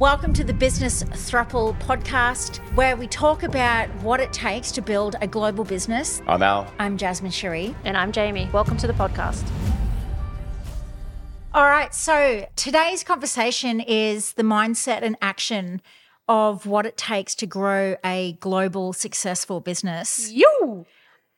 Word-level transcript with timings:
Welcome 0.00 0.32
to 0.32 0.44
the 0.44 0.54
Business 0.54 1.02
Throuple 1.02 1.78
podcast, 1.80 2.56
where 2.74 2.96
we 2.96 3.06
talk 3.06 3.42
about 3.42 3.90
what 3.96 4.18
it 4.18 4.32
takes 4.32 4.72
to 4.72 4.80
build 4.80 5.16
a 5.20 5.26
global 5.26 5.62
business. 5.62 6.22
I'm 6.26 6.42
Al. 6.42 6.72
I'm 6.78 6.96
Jasmine 6.96 7.30
Cherie. 7.30 7.76
And 7.84 7.98
I'm 7.98 8.10
Jamie. 8.10 8.48
Welcome 8.50 8.78
to 8.78 8.86
the 8.86 8.94
podcast. 8.94 9.46
All 11.52 11.66
right, 11.66 11.94
so 11.94 12.48
today's 12.56 13.04
conversation 13.04 13.78
is 13.78 14.32
the 14.32 14.42
mindset 14.42 15.02
and 15.02 15.18
action 15.20 15.82
of 16.26 16.64
what 16.64 16.86
it 16.86 16.96
takes 16.96 17.34
to 17.34 17.46
grow 17.46 17.96
a 18.02 18.38
global 18.40 18.94
successful 18.94 19.60
business. 19.60 20.32
You. 20.32 20.86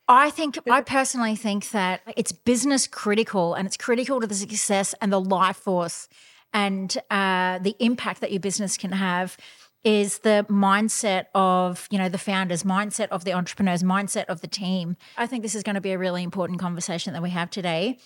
I 0.07 0.29
think, 0.29 0.57
I 0.71 0.79
personally 0.79 1.35
think 1.35 1.71
that 1.71 1.99
it's 2.15 2.31
business 2.31 2.87
critical 2.87 3.55
and 3.55 3.67
it's 3.67 3.75
critical 3.75 4.21
to 4.21 4.27
the 4.27 4.35
success 4.35 4.95
and 5.01 5.11
the 5.11 5.19
life 5.19 5.57
force 5.57 6.07
and 6.53 6.95
uh, 7.09 7.59
the 7.59 7.75
impact 7.79 8.21
that 8.21 8.31
your 8.31 8.39
business 8.39 8.77
can 8.77 8.91
have 8.91 9.37
is 9.83 10.19
the 10.19 10.45
mindset 10.49 11.25
of 11.35 11.87
you 11.91 11.97
know 11.97 12.09
the 12.09 12.17
founders 12.17 12.63
mindset 12.63 13.09
of 13.09 13.25
the 13.25 13.33
entrepreneurs 13.33 13.83
mindset 13.83 14.25
of 14.25 14.41
the 14.41 14.47
team. 14.47 14.95
I 15.17 15.27
think 15.27 15.43
this 15.43 15.55
is 15.55 15.63
going 15.63 15.75
to 15.75 15.81
be 15.81 15.91
a 15.91 15.97
really 15.97 16.23
important 16.23 16.59
conversation 16.59 17.13
that 17.13 17.21
we 17.21 17.31
have 17.31 17.49
today. 17.49 17.99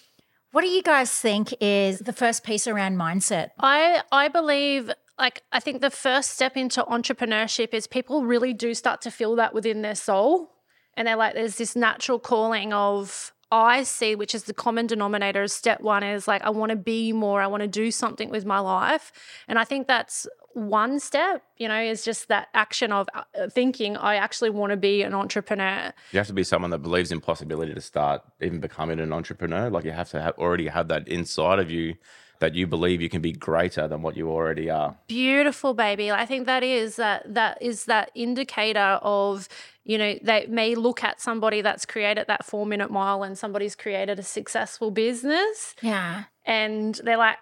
What 0.52 0.62
do 0.62 0.70
you 0.70 0.82
guys 0.82 1.12
think 1.12 1.54
is 1.62 2.00
the 2.00 2.14
first 2.14 2.44
piece 2.44 2.68
around 2.68 2.98
mindset? 2.98 3.50
I 3.60 4.02
I 4.12 4.28
believe 4.30 4.92
like 5.20 5.44
I 5.52 5.59
think 5.59 5.82
the 5.82 5.92
first 5.92 6.32
step 6.32 6.58
into 6.58 6.84
entrepreneurship 6.84 7.73
is 7.73 7.88
people 7.88 8.23
really 8.23 8.54
do 8.54 8.73
start 8.73 9.02
to 9.02 9.12
feel 9.12 9.36
that 9.36 9.54
within 9.54 9.82
their 9.82 9.95
soul. 9.95 10.52
And 10.95 11.08
they're 11.08 11.16
like, 11.16 11.36
there's 11.36 11.58
this 11.58 11.76
natural 11.76 12.18
calling 12.18 12.73
of 12.73 13.32
I 13.52 13.84
see, 13.84 14.16
which 14.16 14.36
is 14.36 14.44
the 14.44 14.54
common 14.54 14.88
denominator, 14.88 15.48
step 15.48 15.80
one 15.82 16.04
is 16.04 16.28
like, 16.28 16.42
I 16.42 16.50
want 16.50 16.72
to 16.72 16.76
be 16.76 17.14
more, 17.14 17.42
I 17.42 17.48
want 17.48 17.62
to 17.62 17.68
do 17.68 17.92
something 17.92 18.30
with 18.30 18.46
my 18.46 18.60
life. 18.60 19.12
And 19.48 19.58
I 19.58 19.64
think 19.64 19.88
that's 19.88 20.28
one 20.54 21.00
step, 21.00 21.44
you 21.58 21.68
know, 21.68 21.80
is 21.80 22.04
just 22.04 22.28
that 22.28 22.50
action 22.54 22.92
of 22.92 23.08
uh, 23.14 23.48
thinking, 23.50 23.96
I 23.96 24.16
actually 24.16 24.50
want 24.50 24.72
to 24.72 24.78
be 24.78 25.03
an 25.03 25.14
entrepreneur. 25.14 25.94
You 26.12 26.18
have 26.18 26.28
to 26.28 26.34
be 26.34 26.44
someone 26.44 26.72
that 26.72 26.80
believes 26.80 27.12
in 27.12 27.22
possibility 27.22 27.73
to 27.73 27.81
start 27.81 28.22
even 28.42 28.59
becoming 28.59 29.00
an 29.00 29.14
entrepreneur. 29.14 29.70
Like 29.70 29.86
you 29.86 29.92
have 29.92 30.09
to 30.09 30.22
have, 30.22 30.38
already 30.38 30.68
have 30.68 30.88
that 30.90 31.08
inside 31.08 31.59
of 31.59 31.72
you 31.72 31.95
that 32.40 32.56
you 32.56 32.68
believe 32.68 33.02
you 33.02 33.10
can 33.10 33.22
be 33.22 33.32
greater 33.32 33.88
than 33.88 34.02
what 34.02 34.16
you 34.16 34.30
already 34.30 34.70
are. 34.70 34.98
Beautiful, 35.08 35.74
baby. 35.74 36.12
I 36.12 36.26
think 36.26 36.46
that 36.46 36.64
is 36.64 36.96
that 36.98 37.34
that 37.34 37.62
is 37.62 37.86
that 37.86 38.12
indicator 38.16 39.00
of 39.02 39.48
you 39.84 39.98
know 39.98 40.18
they 40.22 40.46
may 40.48 40.76
look 40.76 41.04
at 41.04 41.22
somebody 41.22 41.62
that's 41.62 41.86
created 41.86 42.28
that 42.28 42.46
four 42.46 42.66
minute 42.66 42.92
mile 42.92 43.24
and 43.24 43.38
somebody's 43.38 43.76
created 43.76 44.20
a 44.20 44.24
successful 44.24 44.92
business 44.92 45.76
yeah 45.82 46.26
and 46.46 47.00
they're 47.06 47.18
like 47.18 47.38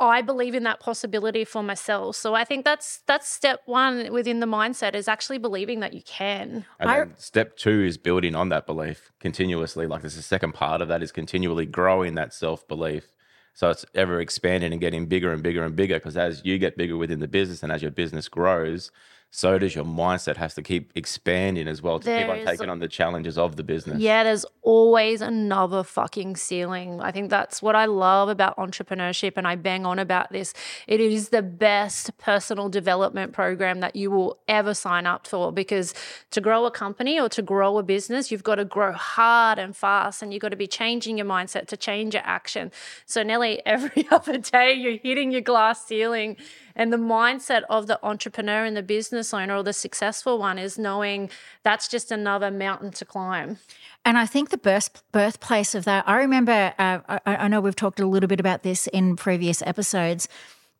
I 0.00 0.22
believe 0.22 0.54
in 0.54 0.64
that 0.64 0.80
possibility 0.80 1.44
for 1.44 1.62
myself. 1.62 2.16
So 2.16 2.34
I 2.34 2.44
think 2.44 2.64
that's 2.64 3.02
that's 3.06 3.28
step 3.28 3.60
one 3.66 4.12
within 4.12 4.40
the 4.40 4.46
mindset 4.46 4.94
is 4.94 5.06
actually 5.06 5.38
believing 5.38 5.80
that 5.80 5.94
you 5.94 6.02
can. 6.02 6.66
And 6.80 6.90
I- 6.90 6.98
then 7.00 7.14
step 7.16 7.56
two 7.56 7.84
is 7.84 7.96
building 7.96 8.34
on 8.34 8.48
that 8.48 8.66
belief 8.66 9.12
continuously. 9.20 9.86
Like 9.86 10.00
there's 10.02 10.16
a 10.16 10.22
second 10.22 10.52
part 10.52 10.80
of 10.80 10.88
that 10.88 11.02
is 11.02 11.12
continually 11.12 11.66
growing 11.66 12.14
that 12.16 12.34
self 12.34 12.66
belief. 12.66 13.08
So 13.54 13.70
it's 13.70 13.86
ever 13.94 14.20
expanding 14.20 14.72
and 14.72 14.80
getting 14.80 15.06
bigger 15.06 15.32
and 15.32 15.42
bigger 15.42 15.64
and 15.64 15.76
bigger. 15.76 15.94
Because 15.94 16.16
as 16.16 16.42
you 16.44 16.58
get 16.58 16.76
bigger 16.76 16.96
within 16.96 17.20
the 17.20 17.28
business 17.28 17.62
and 17.62 17.72
as 17.72 17.82
your 17.82 17.92
business 17.92 18.28
grows, 18.28 18.90
so 19.36 19.58
does 19.58 19.74
your 19.74 19.84
mindset 19.84 20.36
has 20.36 20.54
to 20.54 20.62
keep 20.62 20.92
expanding 20.94 21.66
as 21.66 21.82
well 21.82 21.98
to 21.98 22.18
keep 22.18 22.28
on 22.28 22.46
taking 22.46 22.70
on 22.70 22.78
the 22.78 22.86
challenges 22.86 23.36
of 23.36 23.56
the 23.56 23.64
business. 23.64 23.98
Yeah, 23.98 24.22
there's 24.22 24.46
always 24.62 25.20
another 25.20 25.82
fucking 25.82 26.36
ceiling. 26.36 27.00
I 27.00 27.10
think 27.10 27.30
that's 27.30 27.60
what 27.60 27.74
I 27.74 27.86
love 27.86 28.28
about 28.28 28.56
entrepreneurship, 28.58 29.32
and 29.34 29.44
I 29.44 29.56
bang 29.56 29.84
on 29.84 29.98
about 29.98 30.30
this. 30.30 30.54
It 30.86 31.00
is 31.00 31.30
the 31.30 31.42
best 31.42 32.16
personal 32.16 32.68
development 32.68 33.32
program 33.32 33.80
that 33.80 33.96
you 33.96 34.08
will 34.08 34.38
ever 34.46 34.72
sign 34.72 35.04
up 35.04 35.26
for 35.26 35.50
because 35.50 35.94
to 36.30 36.40
grow 36.40 36.64
a 36.64 36.70
company 36.70 37.18
or 37.18 37.28
to 37.30 37.42
grow 37.42 37.76
a 37.78 37.82
business, 37.82 38.30
you've 38.30 38.44
got 38.44 38.54
to 38.54 38.64
grow 38.64 38.92
hard 38.92 39.58
and 39.58 39.76
fast, 39.76 40.22
and 40.22 40.32
you've 40.32 40.42
got 40.42 40.50
to 40.50 40.56
be 40.56 40.68
changing 40.68 41.18
your 41.18 41.26
mindset 41.26 41.66
to 41.66 41.76
change 41.76 42.14
your 42.14 42.22
action. 42.24 42.70
So, 43.04 43.24
nearly 43.24 43.60
every 43.66 44.06
other 44.12 44.38
day 44.38 44.74
you're 44.74 44.98
hitting 44.98 45.32
your 45.32 45.40
glass 45.40 45.84
ceiling. 45.84 46.36
And 46.76 46.92
the 46.92 46.96
mindset 46.96 47.62
of 47.70 47.86
the 47.86 47.98
entrepreneur 48.04 48.64
and 48.64 48.76
the 48.76 48.82
business 48.82 49.32
owner 49.32 49.56
or 49.56 49.62
the 49.62 49.72
successful 49.72 50.38
one 50.38 50.58
is 50.58 50.78
knowing 50.78 51.30
that's 51.62 51.88
just 51.88 52.10
another 52.10 52.50
mountain 52.50 52.90
to 52.92 53.04
climb. 53.04 53.58
And 54.04 54.18
I 54.18 54.26
think 54.26 54.50
the 54.50 54.58
birth, 54.58 55.02
birthplace 55.12 55.74
of 55.74 55.84
that, 55.84 56.08
I 56.08 56.18
remember, 56.18 56.74
uh, 56.78 56.98
I, 57.08 57.20
I 57.36 57.48
know 57.48 57.60
we've 57.60 57.76
talked 57.76 58.00
a 58.00 58.06
little 58.06 58.28
bit 58.28 58.40
about 58.40 58.62
this 58.62 58.86
in 58.88 59.16
previous 59.16 59.62
episodes, 59.62 60.28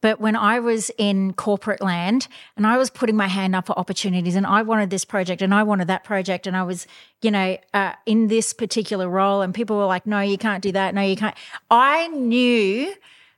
but 0.04 0.20
when 0.20 0.36
I 0.36 0.60
was 0.60 0.90
in 0.98 1.32
corporate 1.32 1.80
land 1.80 2.28
and 2.58 2.66
I 2.66 2.76
was 2.76 2.90
putting 2.90 3.16
my 3.16 3.26
hand 3.26 3.56
up 3.56 3.68
for 3.68 3.78
opportunities 3.78 4.36
and 4.36 4.46
I 4.46 4.60
wanted 4.60 4.90
this 4.90 5.02
project 5.02 5.40
and 5.40 5.54
I 5.54 5.62
wanted 5.62 5.86
that 5.86 6.04
project 6.04 6.46
and 6.46 6.54
I 6.54 6.62
was, 6.62 6.86
you 7.22 7.30
know, 7.30 7.56
uh, 7.72 7.94
in 8.04 8.28
this 8.28 8.52
particular 8.52 9.08
role 9.08 9.40
and 9.40 9.54
people 9.54 9.78
were 9.78 9.86
like, 9.86 10.06
no, 10.06 10.20
you 10.20 10.36
can't 10.36 10.62
do 10.62 10.72
that. 10.72 10.94
No, 10.94 11.00
you 11.00 11.16
can't. 11.16 11.34
I 11.70 12.08
knew 12.08 12.94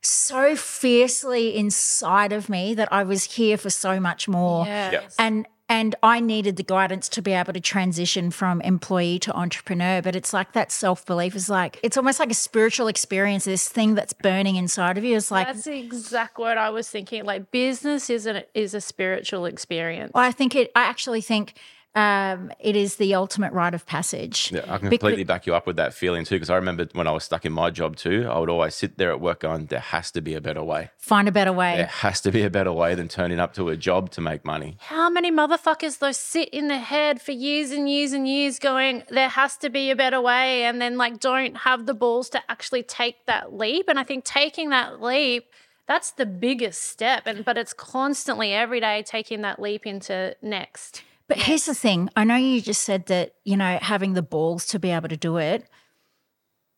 so 0.06 0.56
fiercely 0.56 1.56
inside 1.56 2.32
of 2.32 2.48
me 2.48 2.74
that 2.74 2.92
I 2.92 3.02
was 3.02 3.24
here 3.24 3.56
for 3.56 3.70
so 3.70 3.98
much 4.00 4.28
more 4.28 4.64
Yes. 4.66 5.14
and 5.18 5.46
and 5.68 5.96
I 6.00 6.20
needed 6.20 6.54
the 6.54 6.62
guidance 6.62 7.08
to 7.08 7.20
be 7.22 7.32
able 7.32 7.52
to 7.52 7.58
transition 7.60 8.30
from 8.30 8.60
employee 8.60 9.18
to 9.20 9.34
entrepreneur. 9.34 10.00
But 10.00 10.14
it's 10.14 10.32
like 10.32 10.52
that 10.52 10.70
self 10.70 11.04
belief 11.04 11.34
is 11.34 11.48
like 11.50 11.80
it's 11.82 11.96
almost 11.96 12.20
like 12.20 12.30
a 12.30 12.34
spiritual 12.34 12.86
experience. 12.86 13.46
This 13.46 13.68
thing 13.68 13.96
that's 13.96 14.12
burning 14.12 14.54
inside 14.54 14.96
of 14.96 15.02
you. 15.02 15.16
It's 15.16 15.32
like 15.32 15.48
That's 15.48 15.64
the 15.64 15.76
exact 15.78 16.38
word 16.38 16.56
I 16.56 16.70
was 16.70 16.88
thinking. 16.88 17.24
Like 17.24 17.50
business 17.50 18.08
is 18.10 18.28
a 18.28 18.44
is 18.54 18.74
a 18.74 18.80
spiritual 18.80 19.44
experience. 19.44 20.12
I 20.14 20.30
think 20.30 20.54
it. 20.54 20.70
I 20.76 20.82
actually 20.82 21.20
think 21.20 21.54
um, 21.96 22.52
it 22.60 22.76
is 22.76 22.96
the 22.96 23.14
ultimate 23.14 23.54
rite 23.54 23.72
of 23.72 23.86
passage. 23.86 24.52
Yeah, 24.52 24.60
I 24.68 24.76
can 24.76 24.88
Becau- 24.88 24.90
completely 24.90 25.24
back 25.24 25.46
you 25.46 25.54
up 25.54 25.66
with 25.66 25.76
that 25.76 25.94
feeling 25.94 26.26
too. 26.26 26.34
Because 26.34 26.50
I 26.50 26.56
remember 26.56 26.86
when 26.92 27.06
I 27.06 27.12
was 27.12 27.24
stuck 27.24 27.46
in 27.46 27.52
my 27.52 27.70
job 27.70 27.96
too, 27.96 28.28
I 28.30 28.38
would 28.38 28.50
always 28.50 28.74
sit 28.74 28.98
there 28.98 29.10
at 29.10 29.20
work 29.20 29.40
going, 29.40 29.66
"There 29.66 29.80
has 29.80 30.10
to 30.10 30.20
be 30.20 30.34
a 30.34 30.40
better 30.42 30.62
way. 30.62 30.90
Find 30.98 31.26
a 31.26 31.32
better 31.32 31.54
way. 31.54 31.76
There 31.78 31.86
has 31.86 32.20
to 32.20 32.30
be 32.30 32.42
a 32.42 32.50
better 32.50 32.72
way 32.72 32.94
than 32.94 33.08
turning 33.08 33.40
up 33.40 33.54
to 33.54 33.70
a 33.70 33.76
job 33.78 34.10
to 34.10 34.20
make 34.20 34.44
money." 34.44 34.76
How 34.80 35.08
many 35.08 35.32
motherfuckers 35.32 35.98
though 35.98 36.12
sit 36.12 36.50
in 36.50 36.68
the 36.68 36.76
head 36.76 37.22
for 37.22 37.32
years 37.32 37.70
and 37.70 37.88
years 37.88 38.12
and 38.12 38.28
years 38.28 38.58
going, 38.58 39.02
there 39.08 39.30
has 39.30 39.56
to 39.58 39.70
be 39.70 39.90
a 39.90 39.96
better 39.96 40.20
way, 40.20 40.64
and 40.64 40.82
then 40.82 40.98
like 40.98 41.18
don't 41.18 41.56
have 41.58 41.86
the 41.86 41.94
balls 41.94 42.28
to 42.30 42.42
actually 42.50 42.82
take 42.82 43.24
that 43.24 43.54
leap. 43.54 43.88
And 43.88 43.98
I 43.98 44.04
think 44.04 44.24
taking 44.24 44.68
that 44.68 45.00
leap, 45.00 45.46
that's 45.88 46.10
the 46.10 46.26
biggest 46.26 46.82
step. 46.82 47.22
And 47.24 47.42
but 47.42 47.56
it's 47.56 47.72
constantly 47.72 48.52
every 48.52 48.80
day 48.80 49.02
taking 49.02 49.40
that 49.42 49.58
leap 49.60 49.86
into 49.86 50.36
next. 50.42 51.02
But 51.28 51.38
here's 51.38 51.66
the 51.66 51.74
thing. 51.74 52.08
I 52.14 52.24
know 52.24 52.36
you 52.36 52.60
just 52.60 52.82
said 52.82 53.06
that, 53.06 53.34
you 53.44 53.56
know, 53.56 53.78
having 53.80 54.14
the 54.14 54.22
balls 54.22 54.66
to 54.66 54.78
be 54.78 54.90
able 54.90 55.08
to 55.08 55.16
do 55.16 55.38
it. 55.38 55.68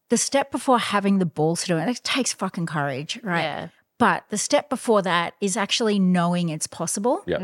The 0.09 0.17
step 0.17 0.51
before 0.51 0.79
having 0.79 1.19
the 1.19 1.27
balls 1.27 1.63
to 1.63 1.67
do 1.67 1.77
it, 1.77 1.89
it 1.89 2.03
takes 2.03 2.33
fucking 2.33 2.65
courage, 2.65 3.21
right? 3.23 3.43
Yeah. 3.43 3.69
But 3.99 4.25
the 4.31 4.39
step 4.39 4.71
before 4.71 5.03
that 5.03 5.35
is 5.41 5.57
actually 5.57 5.99
knowing 5.99 6.49
it's 6.51 6.69
possible. 6.69 7.23
Yeah, 7.27 7.39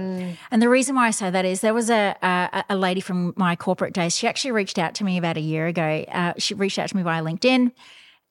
And 0.52 0.62
the 0.62 0.68
reason 0.68 0.94
why 0.94 1.08
I 1.08 1.10
say 1.10 1.28
that 1.28 1.44
is 1.44 1.60
there 1.60 1.74
was 1.74 1.90
a, 1.90 2.16
a 2.22 2.64
a 2.70 2.76
lady 2.76 3.00
from 3.00 3.34
my 3.36 3.56
corporate 3.56 3.92
days. 3.92 4.16
She 4.16 4.28
actually 4.28 4.52
reached 4.52 4.78
out 4.78 4.94
to 4.94 5.04
me 5.04 5.18
about 5.18 5.36
a 5.36 5.40
year 5.40 5.66
ago. 5.66 6.04
Uh, 6.08 6.34
she 6.38 6.54
reached 6.54 6.78
out 6.78 6.88
to 6.90 6.96
me 6.96 7.02
via 7.02 7.22
LinkedIn, 7.22 7.72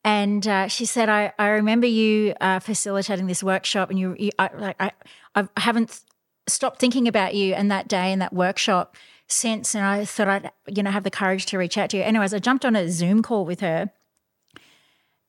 and 0.06 0.48
uh, 0.48 0.68
she 0.70 0.86
said, 0.86 1.10
"I, 1.10 1.34
I 1.38 1.50
remember 1.50 1.86
you 1.86 2.34
uh, 2.40 2.60
facilitating 2.60 3.28
this 3.28 3.44
workshop, 3.44 3.90
and 3.90 4.00
you, 4.00 4.16
you 4.18 4.32
I, 4.40 4.50
like 4.58 4.78
I, 4.80 4.92
I 5.36 5.48
haven't 5.58 6.02
stopped 6.48 6.80
thinking 6.80 7.08
about 7.08 7.36
you 7.36 7.54
and 7.54 7.72
that 7.72 7.88
day 7.88 8.12
and 8.12 8.22
that 8.22 8.34
workshop 8.34 8.96
since. 9.28 9.76
And 9.76 9.84
I 9.86 10.06
thought 10.06 10.28
I'd 10.28 10.52
you 10.68 10.84
know 10.84 10.92
have 10.92 11.04
the 11.04 11.12
courage 11.12 11.46
to 11.48 11.58
reach 11.58 11.78
out 11.78 11.90
to 11.92 11.98
you. 11.98 12.04
Anyways, 12.04 12.34
I 12.34 12.40
jumped 12.40 12.66
on 12.66 12.76
a 12.76 12.90
Zoom 12.90 13.22
call 13.22 13.46
with 13.46 13.62
her, 13.62 13.92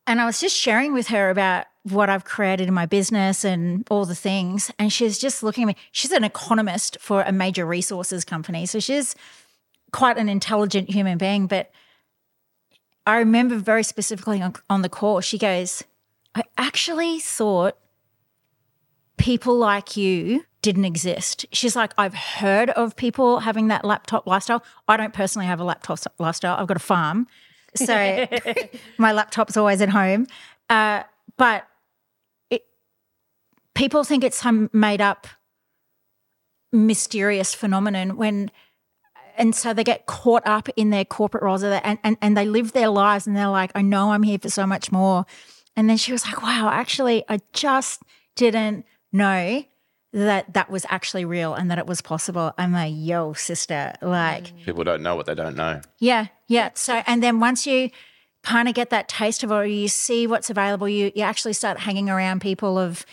and 0.07 0.21
I 0.21 0.27
was 0.27 0.41
just 0.41 0.57
sharing 0.57 0.93
with 0.93 1.09
her 1.09 1.31
about 1.31 1.67
what 1.85 2.09
I've 2.09 2.25
created 2.25 2.69
in 2.69 2.75
my 2.75 2.87
business 2.87 3.45
and 3.45 3.87
all 3.91 4.07
the 4.07 4.15
things. 4.15 4.71
And 4.79 4.93
she's 4.93 5.19
just 5.19 5.43
looking 5.43 5.65
at 5.65 5.67
me. 5.67 5.77
She's 5.93 6.13
an 6.13 6.25
economist 6.25 6.97
for 7.01 7.23
a 7.23 7.33
major 7.33 7.67
resources 7.67 8.25
company. 8.25 8.65
So 8.65 8.81
she's 8.81 9.15
quite 9.93 10.17
an 10.17 10.29
intelligent 10.29 10.91
human 10.91 11.19
being. 11.19 11.47
But 11.47 11.71
I 13.07 13.19
remember 13.19 13.57
very 13.57 13.83
specifically 13.83 14.41
on, 14.41 14.55
on 14.71 14.81
the 14.81 14.89
call, 14.89 15.21
she 15.21 15.37
goes, 15.37 15.85
I 16.35 16.45
actually 16.57 17.21
thought 17.21 17.77
people 19.19 19.57
like 19.57 19.97
you 19.97 20.45
didn't 20.65 20.87
exist. 20.87 21.45
She's 21.53 21.77
like, 21.77 21.93
I've 21.99 22.15
heard 22.15 22.71
of 22.71 22.97
people 22.97 23.41
having 23.41 23.69
that 23.69 23.85
laptop 23.85 24.27
lifestyle. 24.27 24.65
I 24.89 24.97
don't 24.97 25.13
personally 25.13 25.45
have 25.45 25.61
a 25.61 25.65
laptop 25.65 26.01
lifestyle. 26.19 26.59
I've 26.59 26.67
got 26.67 26.79
a 26.79 26.81
farm. 26.81 27.27
So 27.75 28.27
my 28.99 29.13
laptop's 29.13 29.59
always 29.59 29.83
at 29.83 29.91
home. 29.91 30.27
Uh, 30.71 31.03
but 31.37 31.67
it, 32.49 32.65
people 33.75 34.05
think 34.05 34.25
it's 34.25 34.39
some 34.39 34.71
made 34.73 35.03
up 35.03 35.27
mysterious 36.73 37.53
phenomenon 37.53 38.17
when 38.17 38.51
and 39.37 39.55
so 39.55 39.75
they 39.75 39.85
get 39.85 40.07
caught 40.07 40.47
up 40.47 40.71
in 40.77 40.89
their 40.89 41.05
corporate 41.05 41.43
roles 41.43 41.63
and, 41.63 41.99
and, 42.03 42.17
and 42.23 42.37
they 42.39 42.47
live 42.47 42.73
their 42.73 42.89
lives 42.89 43.27
and 43.27 43.37
they're 43.37 43.49
like, 43.49 43.71
I 43.75 43.83
know 43.83 44.13
I'm 44.13 44.23
here 44.23 44.39
for 44.39 44.49
so 44.49 44.67
much 44.67 44.91
more. 44.91 45.27
And 45.77 45.91
then 45.91 45.99
she 45.99 46.13
was 46.13 46.25
like, 46.25 46.41
wow, 46.41 46.71
actually, 46.73 47.23
I 47.29 47.41
just 47.53 48.03
didn't 48.35 48.87
know 49.13 49.65
that 50.15 50.55
that 50.55 50.71
was 50.71 50.87
actually 50.89 51.25
real 51.25 51.55
and 51.55 51.71
that 51.71 51.79
it 51.79 51.87
was 51.87 52.01
possible. 52.01 52.53
I'm 52.57 52.73
like, 52.73 52.95
yo, 52.97 53.33
sister, 53.33 53.93
like, 54.01 54.57
People 54.65 54.85
don't 54.85 55.03
know 55.03 55.17
what 55.17 55.27
they 55.27 55.35
don't 55.35 55.57
know. 55.57 55.81
yeah, 55.99 56.29
yeah. 56.47 56.71
So, 56.75 57.03
and 57.07 57.21
then 57.23 57.41
once 57.41 57.67
you 57.67 57.91
kind 58.45 58.69
of 58.69 58.75
get 58.75 58.91
that 58.91 59.09
taste 59.09 59.43
of 59.43 59.51
it, 59.51 59.55
or 59.55 59.67
you 59.67 59.89
see 59.89 60.27
what's 60.29 60.51
available, 60.51 60.89
you 60.89 61.11
you 61.17 61.23
actually 61.23 61.53
start 61.53 61.81
hanging 61.81 62.09
around 62.09 62.41
people 62.41 62.79
of, 62.79 63.05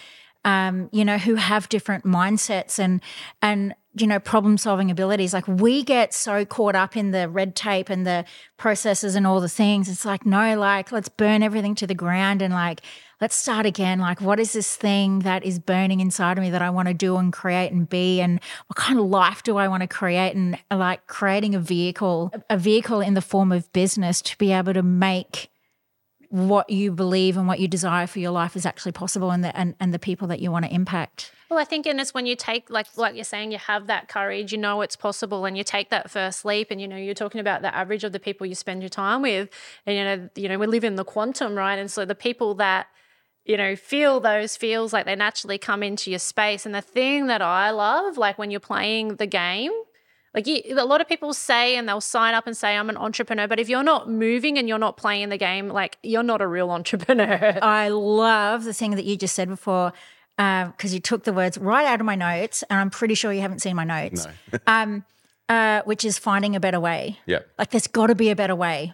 um, 0.46 0.90
you 0.92 1.04
know, 1.04 1.18
who 1.18 1.36
have 1.36 1.68
different 1.70 2.06
mindsets 2.06 2.78
and 2.78 3.02
and 3.42 3.74
you 3.96 4.06
know 4.06 4.20
problem 4.20 4.58
solving 4.60 4.92
abilities. 4.92 5.34
Like 5.34 5.48
we 5.48 5.84
get 5.84 6.14
so 6.14 6.46
caught 6.46 6.76
up 6.76 6.96
in 6.96 7.10
the 7.12 7.28
red 7.28 7.56
tape 7.56 7.90
and 7.90 8.06
the 8.06 8.26
processes 8.58 9.16
and 9.16 9.26
all 9.26 9.42
the 9.42 9.50
things. 9.50 9.90
It's 9.90 10.06
like 10.06 10.24
no, 10.24 10.56
like 10.56 10.92
let's 10.92 11.10
burn 11.10 11.42
everything 11.42 11.74
to 11.76 11.88
the 11.88 11.96
ground 11.96 12.44
and 12.44 12.54
like 12.54 12.82
let's 13.22 13.36
start 13.36 13.68
again. 13.68 14.00
Like, 14.00 14.20
what 14.20 14.40
is 14.40 14.54
this 14.54 14.76
thing 14.76 15.20
that 15.20 15.46
is 15.46 15.60
burning 15.60 16.00
inside 16.00 16.38
of 16.38 16.44
me 16.44 16.50
that 16.50 16.62
I 16.62 16.72
want 16.72 16.88
to 16.88 16.94
do 16.94 17.16
and 17.18 17.32
create 17.32 17.72
and 17.72 17.88
be? 17.88 18.20
And 18.20 18.42
what 18.68 18.76
kind 18.76 19.00
of 19.00 19.06
life 19.06 19.44
do 19.44 19.58
I 19.58 19.68
want 19.68 19.82
to 19.82 19.88
create? 19.88 20.36
And 20.36 20.58
uh, 20.72 20.78
like 20.78 21.06
creating 21.08 21.54
a 21.56 21.60
vehicle, 21.60 22.34
a 22.50 22.58
vehicle 22.58 23.00
in 23.00 23.14
the 23.14 23.22
form 23.22 23.52
of 23.52 23.72
business 23.72 24.22
to 24.24 24.38
be 24.38 24.52
able 24.52 24.74
to 24.74 24.84
make 24.84 25.50
what 26.30 26.70
you 26.70 26.92
believe 26.92 27.36
and 27.36 27.46
what 27.46 27.60
you 27.60 27.68
desire 27.68 28.08
for 28.08 28.20
your 28.20 28.32
life 28.32 28.56
is 28.56 28.66
actually 28.66 28.94
possible 28.94 29.32
and 29.32 29.44
the 29.44 29.56
and, 29.56 29.76
and 29.82 29.94
the 29.94 30.00
people 30.00 30.30
that 30.30 30.40
you 30.40 30.50
want 30.50 30.64
to 30.66 30.74
impact. 30.74 31.32
Well, 31.50 31.60
I 31.60 31.66
think, 31.66 31.86
and 31.86 32.00
it's 32.00 32.14
when 32.14 32.26
you 32.26 32.38
take, 32.38 32.70
like, 32.70 32.88
like 32.96 33.14
you're 33.14 33.26
saying, 33.26 33.52
you 33.52 33.58
have 33.58 33.88
that 33.88 34.08
courage, 34.08 34.54
you 34.54 34.58
know 34.58 34.80
it's 34.80 34.96
possible, 34.96 35.44
and 35.44 35.58
you 35.58 35.66
take 35.66 35.90
that 35.90 36.10
first 36.10 36.46
leap. 36.46 36.72
And 36.72 36.80
you 36.80 36.88
know, 36.88 36.96
you're 36.96 37.14
talking 37.14 37.42
about 37.42 37.62
the 37.62 37.76
average 37.76 38.06
of 38.06 38.14
the 38.14 38.22
people 38.22 38.48
you 38.48 38.56
spend 38.56 38.82
your 38.82 38.88
time 38.88 39.22
with, 39.22 39.50
and 39.86 39.98
you 39.98 40.04
know, 40.06 40.30
you 40.36 40.48
know, 40.48 40.58
we 40.58 40.68
live 40.68 40.86
in 40.86 40.96
the 40.96 41.04
quantum, 41.04 41.56
right? 41.56 41.78
And 41.78 41.92
so 41.92 42.06
the 42.06 42.16
people 42.16 42.56
that 42.56 42.88
you 43.46 43.58
know 43.58 43.76
feel 43.76 44.20
those 44.20 44.56
feels 44.56 44.94
like 44.94 45.06
they 45.06 45.16
naturally 45.16 45.58
come 45.58 45.84
into 45.84 46.10
your 46.10 46.20
space. 46.20 46.66
And 46.66 46.74
the 46.74 46.82
thing 46.82 47.28
that 47.28 47.42
I 47.42 47.72
love, 47.72 48.18
like 48.18 48.38
when 48.38 48.52
you're 48.52 48.60
playing 48.60 49.16
the 49.16 49.28
game, 49.28 49.72
like 50.34 50.48
you, 50.48 50.62
a 50.78 50.86
lot 50.86 51.02
of 51.02 51.08
people 51.08 51.34
say, 51.34 51.76
and 51.76 51.88
they'll 51.88 52.02
sign 52.02 52.34
up 52.34 52.48
and 52.48 52.56
say, 52.56 52.78
"I'm 52.78 52.90
an 52.90 52.98
entrepreneur," 52.98 53.48
but 53.48 53.60
if 53.60 53.68
you're 53.68 53.84
not 53.84 54.10
moving 54.10 54.58
and 54.58 54.68
you're 54.68 54.80
not 54.80 54.98
playing 54.98 55.30
the 55.30 55.38
game, 55.38 55.68
like 55.68 55.98
you're 56.04 56.24
not 56.24 56.42
a 56.42 56.48
real 56.48 56.72
entrepreneur. 56.80 57.58
I 57.62 57.90
love 57.90 58.64
the 58.64 58.74
thing 58.74 58.92
that 58.96 59.06
you 59.06 59.18
just 59.18 59.36
said 59.36 59.50
before 59.50 59.94
because 60.38 60.94
you 60.94 61.00
took 61.00 61.24
the 61.24 61.34
words 61.34 61.58
right 61.58 61.86
out 61.86 62.00
of 62.00 62.06
my 62.06 62.16
notes, 62.16 62.64
and 62.70 62.80
I'm 62.80 62.90
pretty 62.90 63.14
sure 63.14 63.32
you 63.32 63.42
haven't 63.42 63.60
seen 63.60 63.76
my 63.76 63.84
notes. 63.84 64.28
No. 64.52 64.60
um, 64.68 65.06
uh, 65.50 65.82
which 65.84 66.06
is 66.06 66.18
finding 66.18 66.56
a 66.56 66.60
better 66.60 66.80
way. 66.80 67.20
Yeah. 67.26 67.40
Like 67.60 67.72
there's 67.72 67.88
got 67.88 68.08
to 68.08 68.16
be 68.16 68.30
a 68.30 68.36
better 68.36 68.56
way. 68.56 68.94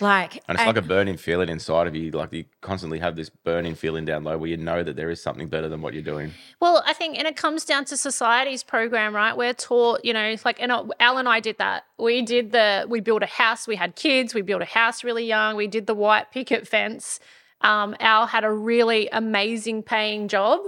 Like, 0.00 0.42
And 0.48 0.56
it's 0.56 0.66
like 0.66 0.76
a 0.76 0.82
burning 0.82 1.16
feeling 1.16 1.48
inside 1.48 1.86
of 1.86 1.94
you. 1.94 2.10
Like 2.10 2.32
you 2.32 2.44
constantly 2.60 2.98
have 2.98 3.16
this 3.16 3.28
burning 3.28 3.74
feeling 3.74 4.04
down 4.04 4.24
low 4.24 4.38
where 4.38 4.48
you 4.48 4.56
know 4.56 4.82
that 4.82 4.96
there 4.96 5.10
is 5.10 5.22
something 5.22 5.48
better 5.48 5.68
than 5.68 5.82
what 5.82 5.94
you're 5.94 6.02
doing. 6.02 6.32
Well, 6.60 6.82
I 6.86 6.92
think, 6.92 7.18
and 7.18 7.26
it 7.26 7.36
comes 7.36 7.64
down 7.64 7.84
to 7.86 7.96
society's 7.96 8.62
program, 8.62 9.14
right? 9.14 9.36
We're 9.36 9.54
taught, 9.54 10.04
you 10.04 10.12
know, 10.12 10.34
like, 10.44 10.60
and 10.60 10.72
Al 10.72 11.18
and 11.18 11.28
I 11.28 11.40
did 11.40 11.58
that. 11.58 11.84
We 11.98 12.22
did 12.22 12.52
the, 12.52 12.86
we 12.88 13.00
built 13.00 13.22
a 13.22 13.26
house, 13.26 13.68
we 13.68 13.76
had 13.76 13.96
kids, 13.96 14.34
we 14.34 14.42
built 14.42 14.62
a 14.62 14.66
house 14.66 15.04
really 15.04 15.26
young, 15.26 15.56
we 15.56 15.66
did 15.66 15.86
the 15.86 15.94
white 15.94 16.32
picket 16.32 16.66
fence. 16.66 17.20
Um, 17.60 17.94
Al 18.00 18.26
had 18.26 18.44
a 18.44 18.50
really 18.50 19.08
amazing 19.12 19.82
paying 19.82 20.28
job, 20.28 20.60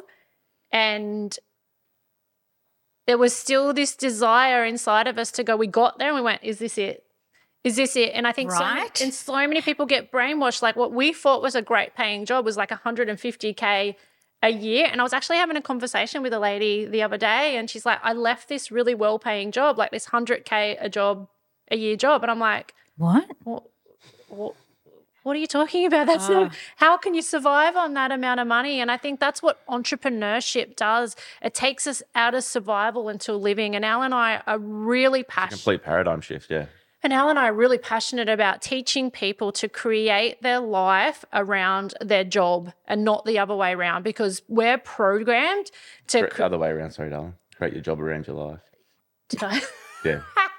and 0.71 1.39
there 3.07 3.19
was 3.19 3.35
still 3.35 3.73
this 3.73 3.97
desire 3.97 4.65
inside 4.65 5.07
of 5.07 5.19
us 5.19 5.33
to 5.33 5.45
go, 5.45 5.57
we 5.57 5.67
got 5.67 5.99
there 5.99 6.09
and 6.09 6.17
we 6.17 6.23
went, 6.23 6.43
is 6.45 6.59
this 6.59 6.79
it? 6.79 7.05
Is 7.65 7.77
this 7.77 7.95
it? 7.95 8.13
And 8.15 8.27
I 8.27 8.33
think 8.33 8.51
so, 8.51 8.59
Right. 8.59 9.01
and 9.01 9.15
so 9.15 9.35
many 9.35 9.61
people 9.61 9.87
get 9.87 10.11
brainwashed. 10.11 10.63
Like 10.63 10.75
what 10.75 10.93
we 10.93 11.13
thought 11.13 11.43
was 11.43 11.55
a 11.55 11.63
great 11.63 11.95
paying 11.95 12.25
job 12.25 12.45
was 12.45 12.57
like 12.57 12.71
150k 12.71 13.95
a 14.43 14.51
year. 14.51 14.89
And 14.91 15.01
I 15.01 15.05
was 15.05 15.13
actually 15.13 15.37
having 15.37 15.57
a 15.57 15.63
conversation 15.63 16.23
with 16.23 16.33
a 16.33 16.41
lady 16.41 16.85
the 16.85 17.03
other 17.03 17.17
day, 17.17 17.57
and 17.57 17.71
she's 17.71 17.87
like, 17.87 18.01
I 18.03 18.13
left 18.13 18.49
this 18.49 18.71
really 18.73 18.95
well 18.95 19.19
paying 19.19 19.53
job, 19.53 19.79
like 19.79 19.93
this 19.93 20.07
100K 20.07 20.77
a 20.81 20.89
job, 20.89 21.29
a 21.71 21.77
year 21.77 21.97
job. 21.97 22.23
And 22.23 22.31
I'm 22.31 22.41
like, 22.41 22.75
what? 22.97 23.31
what, 23.45 23.63
what, 24.29 24.55
what 25.23 25.37
are 25.37 25.39
you 25.39 25.47
talking 25.47 25.87
about? 25.87 26.09
That's 26.09 26.29
ah. 26.29 26.33
not, 26.33 26.55
how 26.77 26.97
can 26.97 27.15
you 27.15 27.23
survive 27.23 27.77
on 27.77 27.95
that 27.95 28.11
amount 28.11 28.41
of 28.41 28.49
money? 28.49 28.81
And 28.81 28.91
I 28.91 28.97
think 28.97 29.21
that's 29.21 29.41
what 29.41 29.65
entrepreneurship 29.69 30.75
does. 30.75 31.15
It 31.41 31.55
takes 31.55 31.87
us 31.87 32.03
out 32.17 32.35
of 32.35 32.43
survival 32.43 33.09
into 33.09 33.35
living. 33.35 33.77
And 33.77 33.85
Al 33.85 34.03
and 34.03 34.13
I 34.13 34.43
are 34.49 34.59
really 34.59 35.23
passionate. 35.23 35.59
Complete 35.59 35.85
paradigm 35.85 36.21
shift. 36.21 36.51
Yeah. 36.51 36.67
And 37.03 37.13
Al 37.13 37.29
and 37.31 37.39
I 37.39 37.49
are 37.49 37.53
really 37.53 37.79
passionate 37.79 38.29
about 38.29 38.63
teaching 38.63 39.11
people 39.11 39.51
to 39.53 39.69
create 39.69 40.41
their 40.43 40.61
life 40.61 41.25
around 41.33 41.95
their 42.01 42.23
job 42.23 42.73
and 42.87 43.05
not 43.05 43.25
the 43.25 43.39
other 43.41 43.57
way 43.57 43.73
around 43.73 44.05
because 44.05 44.43
we're 44.49 44.79
programmed 44.79 45.71
to. 46.09 46.29
Cre- 46.29 46.43
Other 46.45 46.59
way 46.59 46.69
around. 46.71 46.93
Sorry, 46.93 47.11
darling. 47.11 47.35
Create 47.57 47.73
your 47.75 47.83
job 47.83 48.01
around 48.01 48.27
your 48.29 48.37
life. 48.37 48.61
Did 49.29 49.43
I? 49.43 49.61
Yeah. 50.05 50.21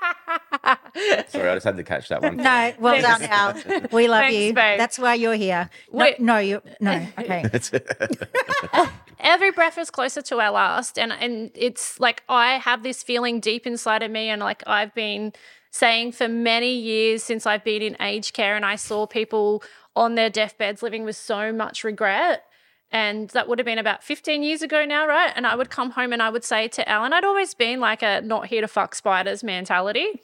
Sorry, 1.27 1.49
I 1.49 1.53
just 1.55 1.65
had 1.65 1.77
to 1.77 1.83
catch 1.83 2.09
that 2.09 2.21
one. 2.21 2.37
No, 2.37 2.73
well 2.79 3.01
done, 3.01 3.23
Al. 3.23 3.53
We 3.91 4.07
love 4.07 4.21
Thanks, 4.21 4.37
you. 4.37 4.53
babe. 4.53 4.77
That's 4.77 4.99
why 4.99 5.15
you're 5.15 5.33
here. 5.35 5.69
No, 5.91 5.99
Wait. 5.99 6.19
no, 6.19 6.37
you 6.37 6.61
no. 6.79 7.05
Okay. 7.17 7.49
every 9.19 9.51
breath 9.51 9.77
is 9.77 9.89
closer 9.89 10.21
to 10.21 10.39
our 10.39 10.51
last 10.51 10.99
and 10.99 11.13
and 11.13 11.49
it's 11.55 11.99
like 11.99 12.23
i 12.27 12.57
have 12.57 12.83
this 12.83 13.01
feeling 13.01 13.39
deep 13.39 13.65
inside 13.65 14.03
of 14.03 14.11
me 14.11 14.29
and 14.29 14.41
like 14.41 14.61
i've 14.67 14.93
been 14.93 15.31
saying 15.71 16.11
for 16.11 16.27
many 16.27 16.73
years 16.75 17.23
since 17.23 17.45
i've 17.45 17.63
been 17.63 17.81
in 17.81 17.95
aged 18.01 18.33
care 18.33 18.55
and 18.55 18.65
i 18.65 18.75
saw 18.75 19.07
people 19.07 19.63
on 19.95 20.15
their 20.15 20.29
deathbeds 20.29 20.83
living 20.83 21.03
with 21.05 21.15
so 21.15 21.51
much 21.53 21.83
regret 21.83 22.43
and 22.91 23.29
that 23.29 23.47
would 23.47 23.59
have 23.59 23.65
been 23.65 23.79
about 23.79 24.03
15 24.03 24.43
years 24.43 24.61
ago 24.61 24.83
now 24.85 25.07
right 25.07 25.31
and 25.35 25.47
i 25.47 25.55
would 25.55 25.69
come 25.69 25.91
home 25.91 26.11
and 26.11 26.21
i 26.21 26.29
would 26.29 26.43
say 26.43 26.67
to 26.67 26.87
allan 26.89 27.13
i'd 27.13 27.23
always 27.23 27.53
been 27.53 27.79
like 27.79 28.01
a 28.03 28.21
not 28.21 28.47
here 28.47 28.61
to 28.61 28.67
fuck 28.67 28.93
spiders 28.93 29.43
mentality 29.43 30.21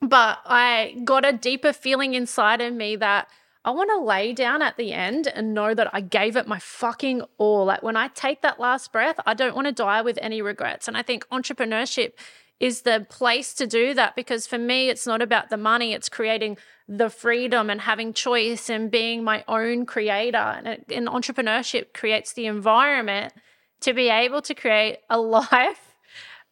but 0.00 0.38
I 0.44 0.96
got 1.04 1.24
a 1.24 1.32
deeper 1.32 1.72
feeling 1.72 2.14
inside 2.14 2.60
of 2.60 2.74
me 2.74 2.96
that 2.96 3.28
I 3.64 3.70
want 3.70 3.90
to 3.90 3.98
lay 3.98 4.32
down 4.32 4.62
at 4.62 4.76
the 4.76 4.92
end 4.92 5.26
and 5.26 5.52
know 5.52 5.74
that 5.74 5.90
I 5.92 6.00
gave 6.00 6.36
it 6.36 6.46
my 6.46 6.60
fucking 6.60 7.22
all. 7.36 7.64
Like 7.64 7.82
when 7.82 7.96
I 7.96 8.08
take 8.08 8.42
that 8.42 8.60
last 8.60 8.92
breath, 8.92 9.18
I 9.26 9.34
don't 9.34 9.56
want 9.56 9.66
to 9.66 9.72
die 9.72 10.02
with 10.02 10.18
any 10.22 10.40
regrets. 10.40 10.86
And 10.86 10.96
I 10.96 11.02
think 11.02 11.26
entrepreneurship 11.30 12.12
is 12.60 12.82
the 12.82 13.06
place 13.10 13.52
to 13.54 13.66
do 13.66 13.92
that 13.94 14.14
because 14.14 14.46
for 14.46 14.56
me, 14.56 14.88
it's 14.88 15.06
not 15.06 15.20
about 15.20 15.50
the 15.50 15.56
money, 15.56 15.92
it's 15.92 16.08
creating 16.08 16.56
the 16.88 17.10
freedom 17.10 17.68
and 17.68 17.80
having 17.80 18.12
choice 18.12 18.70
and 18.70 18.90
being 18.90 19.24
my 19.24 19.44
own 19.48 19.84
creator. 19.84 20.36
And, 20.36 20.68
it, 20.68 20.84
and 20.88 21.08
entrepreneurship 21.08 21.92
creates 21.92 22.32
the 22.32 22.46
environment 22.46 23.34
to 23.80 23.92
be 23.92 24.08
able 24.08 24.42
to 24.42 24.54
create 24.54 24.98
a 25.10 25.18
life 25.20 25.85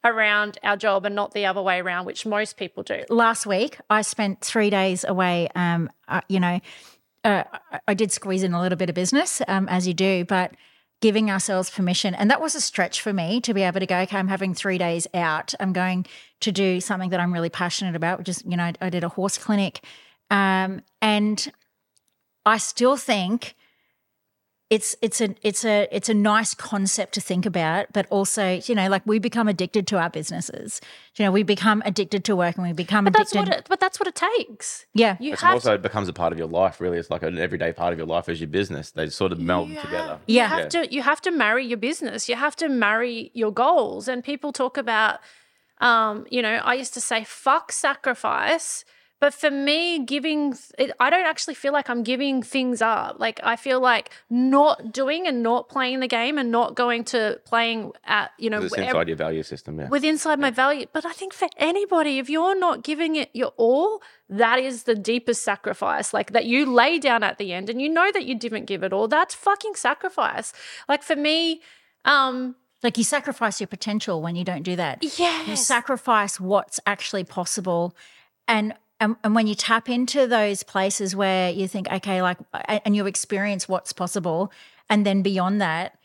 around 0.05 0.57
our 0.63 0.77
job 0.77 1.05
and 1.05 1.15
not 1.15 1.33
the 1.33 1.45
other 1.45 1.61
way 1.61 1.79
around, 1.79 2.05
which 2.05 2.25
most 2.25 2.55
people 2.55 2.83
do. 2.83 3.03
Last 3.09 3.45
week, 3.45 3.79
I 3.89 4.03
spent 4.03 4.41
three 4.41 4.69
days 4.69 5.03
away. 5.03 5.49
Um, 5.55 5.89
uh, 6.07 6.21
you 6.29 6.39
know, 6.39 6.61
uh, 7.23 7.43
I- 7.87 7.95
did 7.95 8.11
squeeze 8.11 8.43
in 8.43 8.53
a 8.53 8.61
little 8.61 8.77
bit 8.77 8.87
of 8.87 8.95
business, 8.95 9.41
um, 9.47 9.67
as 9.67 9.87
you 9.87 9.93
do, 9.93 10.23
but 10.25 10.53
giving 11.01 11.29
ourselves 11.29 11.69
permission, 11.69 12.15
and 12.15 12.31
that 12.31 12.39
was 12.39 12.55
a 12.55 12.61
stretch 12.61 13.01
for 13.01 13.11
me 13.11 13.41
to 13.41 13.53
be 13.53 13.63
able 13.63 13.79
to 13.79 13.85
go. 13.85 13.97
Okay, 13.99 14.17
I'm 14.17 14.29
having 14.29 14.53
three 14.53 14.77
days 14.77 15.07
out. 15.13 15.53
I'm 15.59 15.73
going 15.73 16.05
to 16.39 16.51
do 16.51 16.79
something 16.79 17.09
that 17.09 17.19
I'm 17.19 17.33
really 17.33 17.49
passionate 17.49 17.95
about, 17.95 18.19
which 18.19 18.29
is, 18.29 18.43
you 18.47 18.55
know, 18.55 18.71
I 18.79 18.89
did 18.89 19.03
a 19.03 19.09
horse 19.09 19.37
clinic, 19.37 19.83
um, 20.29 20.81
and 21.01 21.51
I 22.45 22.57
still 22.59 22.95
think 22.95 23.55
it's 24.71 24.95
it's 25.01 25.21
a 25.21 25.35
it's 25.43 25.63
a 25.63 25.87
it's 25.91 26.09
a 26.09 26.13
nice 26.13 26.55
concept 26.55 27.13
to 27.13 27.21
think 27.21 27.45
about, 27.45 27.93
but 27.93 28.07
also 28.09 28.59
you 28.65 28.73
know 28.73 28.89
like 28.89 29.03
we 29.05 29.19
become 29.19 29.47
addicted 29.47 29.85
to 29.87 29.97
our 29.99 30.09
businesses. 30.09 30.81
You 31.17 31.25
know 31.25 31.31
we 31.31 31.43
become 31.43 31.83
addicted 31.85 32.23
to 32.25 32.35
work 32.35 32.57
and 32.57 32.65
we 32.65 32.73
become 32.73 33.03
But 33.03 33.13
that's 33.13 33.31
addicted. 33.31 33.49
what 33.51 33.59
it, 33.59 33.67
but 33.69 33.79
that's 33.79 33.99
what 33.99 34.07
it 34.07 34.15
takes. 34.15 34.87
yeah, 34.95 35.17
You 35.19 35.33
It 35.33 35.39
have 35.41 35.53
also 35.53 35.73
to, 35.73 35.77
becomes 35.77 36.09
a 36.09 36.13
part 36.13 36.33
of 36.33 36.39
your 36.39 36.47
life, 36.47 36.81
really. 36.81 36.97
It's 36.97 37.11
like 37.11 37.21
an 37.21 37.37
everyday 37.37 37.73
part 37.73 37.93
of 37.93 37.99
your 37.99 38.07
life 38.07 38.27
as 38.27 38.41
your 38.41 38.47
business. 38.49 38.89
They 38.89 39.07
sort 39.09 39.31
of 39.31 39.39
meld 39.39 39.69
you 39.69 39.75
together. 39.79 40.13
have- 40.13 40.21
Yeah. 40.25 40.43
You 40.49 40.49
have 40.61 40.69
to 40.69 40.93
you 40.95 41.01
have 41.03 41.21
to 41.21 41.31
marry 41.31 41.63
your 41.65 41.77
business. 41.77 42.27
You 42.27 42.35
have 42.35 42.55
to 42.55 42.67
marry 42.67 43.29
your 43.35 43.51
goals. 43.51 44.07
And 44.07 44.23
people 44.23 44.51
talk 44.51 44.77
about 44.77 45.19
um, 45.79 46.25
you 46.31 46.41
know, 46.41 46.55
I 46.63 46.73
used 46.73 46.93
to 46.95 47.01
say 47.01 47.23
fuck 47.23 47.71
sacrifice. 47.71 48.83
But 49.25 49.33
for 49.33 49.49
me, 49.49 50.05
giving, 50.05 50.55
it, 50.77 50.91
I 50.99 51.09
don't 51.09 51.25
actually 51.25 51.55
feel 51.55 51.73
like 51.73 51.89
I'm 51.89 52.03
giving 52.03 52.43
things 52.43 52.79
up. 52.79 53.19
Like, 53.19 53.39
I 53.41 53.55
feel 53.55 53.79
like 53.79 54.11
not 54.29 54.93
doing 54.93 55.25
and 55.25 55.41
not 55.41 55.67
playing 55.67 55.99
the 55.99 56.07
game 56.07 56.37
and 56.37 56.51
not 56.51 56.75
going 56.75 57.03
to 57.05 57.41
playing 57.43 57.93
at, 58.03 58.33
you 58.37 58.51
know, 58.51 58.61
It's 58.61 58.77
ev- 58.77 58.85
inside 58.85 59.07
your 59.07 59.17
value 59.17 59.41
system. 59.41 59.79
Yeah. 59.79 59.89
with 59.89 60.03
inside 60.03 60.39
my 60.39 60.51
value. 60.51 60.85
But 60.93 61.07
I 61.07 61.11
think 61.11 61.33
for 61.33 61.47
anybody, 61.57 62.19
if 62.19 62.29
you're 62.29 62.55
not 62.55 62.83
giving 62.83 63.15
it 63.15 63.31
your 63.33 63.51
all, 63.57 64.03
that 64.29 64.59
is 64.59 64.83
the 64.83 64.93
deepest 64.93 65.41
sacrifice. 65.41 66.13
Like 66.13 66.31
that 66.33 66.45
you 66.45 66.71
lay 66.71 66.99
down 66.99 67.23
at 67.23 67.39
the 67.39 67.51
end 67.51 67.67
and 67.67 67.81
you 67.81 67.89
know 67.89 68.11
that 68.11 68.25
you 68.25 68.37
didn't 68.37 68.65
give 68.65 68.83
it 68.83 68.93
all. 68.93 69.07
That's 69.07 69.33
fucking 69.33 69.73
sacrifice. 69.73 70.53
Like 70.87 71.01
for 71.01 71.15
me, 71.15 71.61
um, 72.13 72.57
like 72.83 72.95
you 72.95 73.03
sacrifice 73.03 73.59
your 73.59 73.69
potential 73.69 74.21
when 74.21 74.35
you 74.35 74.43
don't 74.43 74.61
do 74.61 74.75
that. 74.75 75.01
Yeah. 75.17 75.41
You 75.41 75.47
yes. 75.47 75.65
sacrifice 75.65 76.39
what's 76.39 76.79
actually 76.85 77.23
possible, 77.23 77.95
and 78.47 78.75
and, 78.99 79.15
and 79.23 79.35
when 79.35 79.47
you 79.47 79.55
tap 79.55 79.89
into 79.89 80.27
those 80.27 80.63
places 80.63 81.15
where 81.15 81.49
you 81.51 81.67
think, 81.67 81.91
okay, 81.91 82.21
like, 82.21 82.37
and 82.67 82.95
you 82.95 83.05
experience 83.05 83.67
what's 83.67 83.93
possible, 83.93 84.51
and 84.89 85.05
then 85.05 85.21
beyond 85.21 85.61
that, 85.61 85.97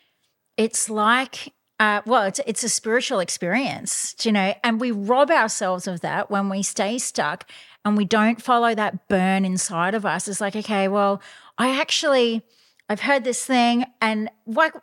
it's 0.56 0.90
like 0.90 1.52
uh, 1.80 2.02
well, 2.04 2.24
it's 2.24 2.40
it's 2.46 2.62
a 2.62 2.68
spiritual 2.68 3.20
experience, 3.20 4.14
you 4.22 4.30
know, 4.30 4.52
and 4.62 4.78
we 4.80 4.90
rob 4.90 5.30
ourselves 5.30 5.86
of 5.86 6.02
that 6.02 6.30
when 6.30 6.50
we 6.50 6.62
stay 6.62 6.98
stuck 6.98 7.50
and 7.86 7.96
we 7.96 8.04
don't 8.04 8.42
follow 8.42 8.74
that 8.74 9.08
burn 9.08 9.46
inside 9.46 9.94
of 9.94 10.04
us. 10.04 10.28
It's 10.28 10.42
like, 10.42 10.54
okay, 10.54 10.88
well, 10.88 11.22
I 11.56 11.80
actually 11.80 12.42
I've 12.90 13.00
heard 13.00 13.24
this 13.24 13.46
thing, 13.46 13.86
and 14.02 14.28
like 14.46 14.74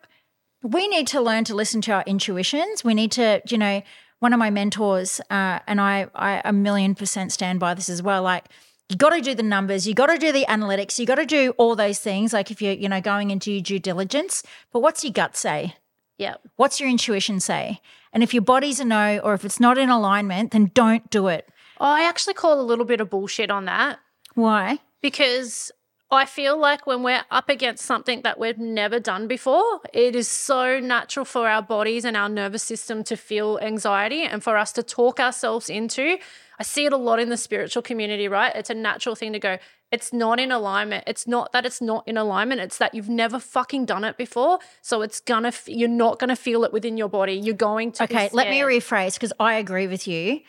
we 0.64 0.88
need 0.88 1.06
to 1.08 1.22
learn 1.22 1.44
to 1.44 1.56
listen 1.56 1.82
to 1.82 1.92
our 1.92 2.04
intuitions. 2.08 2.84
We 2.84 2.96
need 2.96 3.12
to, 3.12 3.44
you 3.48 3.60
know, 3.60 3.84
one 4.20 4.34
of 4.34 4.40
my 4.40 4.50
mentors, 4.50 5.22
uh, 5.30 5.60
and 5.68 5.80
I, 5.80 6.08
I 6.16 6.42
a 6.44 6.54
million 6.54 6.96
percent 6.96 7.32
stand 7.32 7.60
by 7.60 7.74
this 7.74 7.90
as 7.90 8.02
well. 8.02 8.24
Like, 8.24 8.46
you 8.90 8.96
got 8.96 9.10
to 9.10 9.22
do 9.22 9.36
the 9.36 9.44
numbers, 9.44 9.88
you 9.88 9.94
got 9.94 10.08
to 10.08 10.18
do 10.18 10.32
the 10.32 10.46
analytics, 10.48 10.98
you 10.98 11.06
got 11.06 11.16
to 11.16 11.26
do 11.26 11.54
all 11.58 11.76
those 11.76 12.00
things. 12.00 12.34
Like, 12.34 12.52
if 12.52 12.62
you're, 12.62 12.74
you 12.74 12.90
know, 12.90 13.02
going 13.02 13.32
into 13.32 13.52
your 13.52 13.62
due 13.62 13.80
diligence, 13.80 14.44
but 14.72 14.80
what's 14.80 15.04
your 15.04 15.14
gut 15.14 15.36
say? 15.36 15.76
Yeah. 16.18 16.36
What's 16.56 16.80
your 16.80 16.90
intuition 16.90 17.40
say? 17.40 17.82
And 18.14 18.24
if 18.24 18.34
your 18.34 18.42
body's 18.42 18.80
a 18.80 18.86
no, 18.86 19.20
or 19.20 19.34
if 19.34 19.46
it's 19.46 19.60
not 19.60 19.78
in 19.78 19.90
alignment, 19.90 20.52
then 20.52 20.72
don't 20.74 21.10
do 21.10 21.28
it. 21.28 21.48
Oh, 21.80 21.86
I 21.86 22.04
actually 22.04 22.34
call 22.34 22.60
a 22.60 22.64
little 22.64 22.86
bit 22.86 23.02
of 23.02 23.10
bullshit 23.10 23.52
on 23.52 23.66
that 23.66 24.00
Why? 24.34 24.80
because 25.02 25.72
I 26.10 26.26
feel 26.26 26.58
like 26.58 26.88
when 26.88 27.04
we're 27.04 27.26
up 27.30 27.50
against 27.50 27.84
something 27.84 28.22
that 28.22 28.40
we've 28.40 28.58
never 28.58 28.98
done 28.98 29.28
before, 29.28 29.82
it 29.94 30.16
is 30.16 30.30
so 30.30 30.80
natural 30.80 31.26
for 31.26 31.50
our 31.50 31.62
bodies 31.62 32.06
and 32.06 32.16
our 32.16 32.30
nervous 32.30 32.64
system 32.64 33.04
to 33.06 33.18
feel 33.18 33.60
anxiety 33.62 34.24
and 34.24 34.42
for 34.42 34.56
us 34.56 34.72
to 34.74 34.84
talk 34.84 35.20
ourselves 35.20 35.70
into. 35.70 36.18
I 36.60 36.64
see 36.64 36.86
it 36.86 36.94
a 36.94 36.98
lot 36.98 37.20
in 37.20 37.28
the 37.28 37.36
spiritual 37.36 37.82
community, 37.82 38.30
right? 38.30 38.56
It's 38.56 38.70
a 38.70 38.74
natural 38.74 39.16
thing 39.16 39.34
to 39.34 39.40
go, 39.40 39.58
it's 39.92 40.14
not 40.14 40.40
in 40.40 40.52
alignment. 40.52 41.04
It's 41.08 41.28
not 41.28 41.52
that 41.52 41.66
it's 41.66 41.82
not 41.82 42.08
in 42.08 42.18
alignment. 42.18 42.62
It's 42.62 42.78
that 42.78 42.94
you've 42.94 43.10
never 43.10 43.38
fucking 43.40 43.86
done 43.86 44.04
it 44.04 44.18
before. 44.18 44.60
So 44.82 45.02
it's 45.02 45.20
gonna, 45.20 45.50
f- 45.50 45.68
you're 45.68 45.90
not 45.90 46.20
gonna 46.20 46.36
feel 46.36 46.64
it 46.64 46.72
within 46.74 46.98
your 46.98 47.10
body. 47.10 47.34
You're 47.34 47.56
going 47.56 47.92
to. 47.94 48.04
Okay, 48.04 48.30
let 48.32 48.50
me 48.50 48.60
rephrase 48.62 49.16
because 49.16 49.34
I 49.40 49.56
agree 49.56 49.88
with 49.88 50.08
you. 50.08 50.42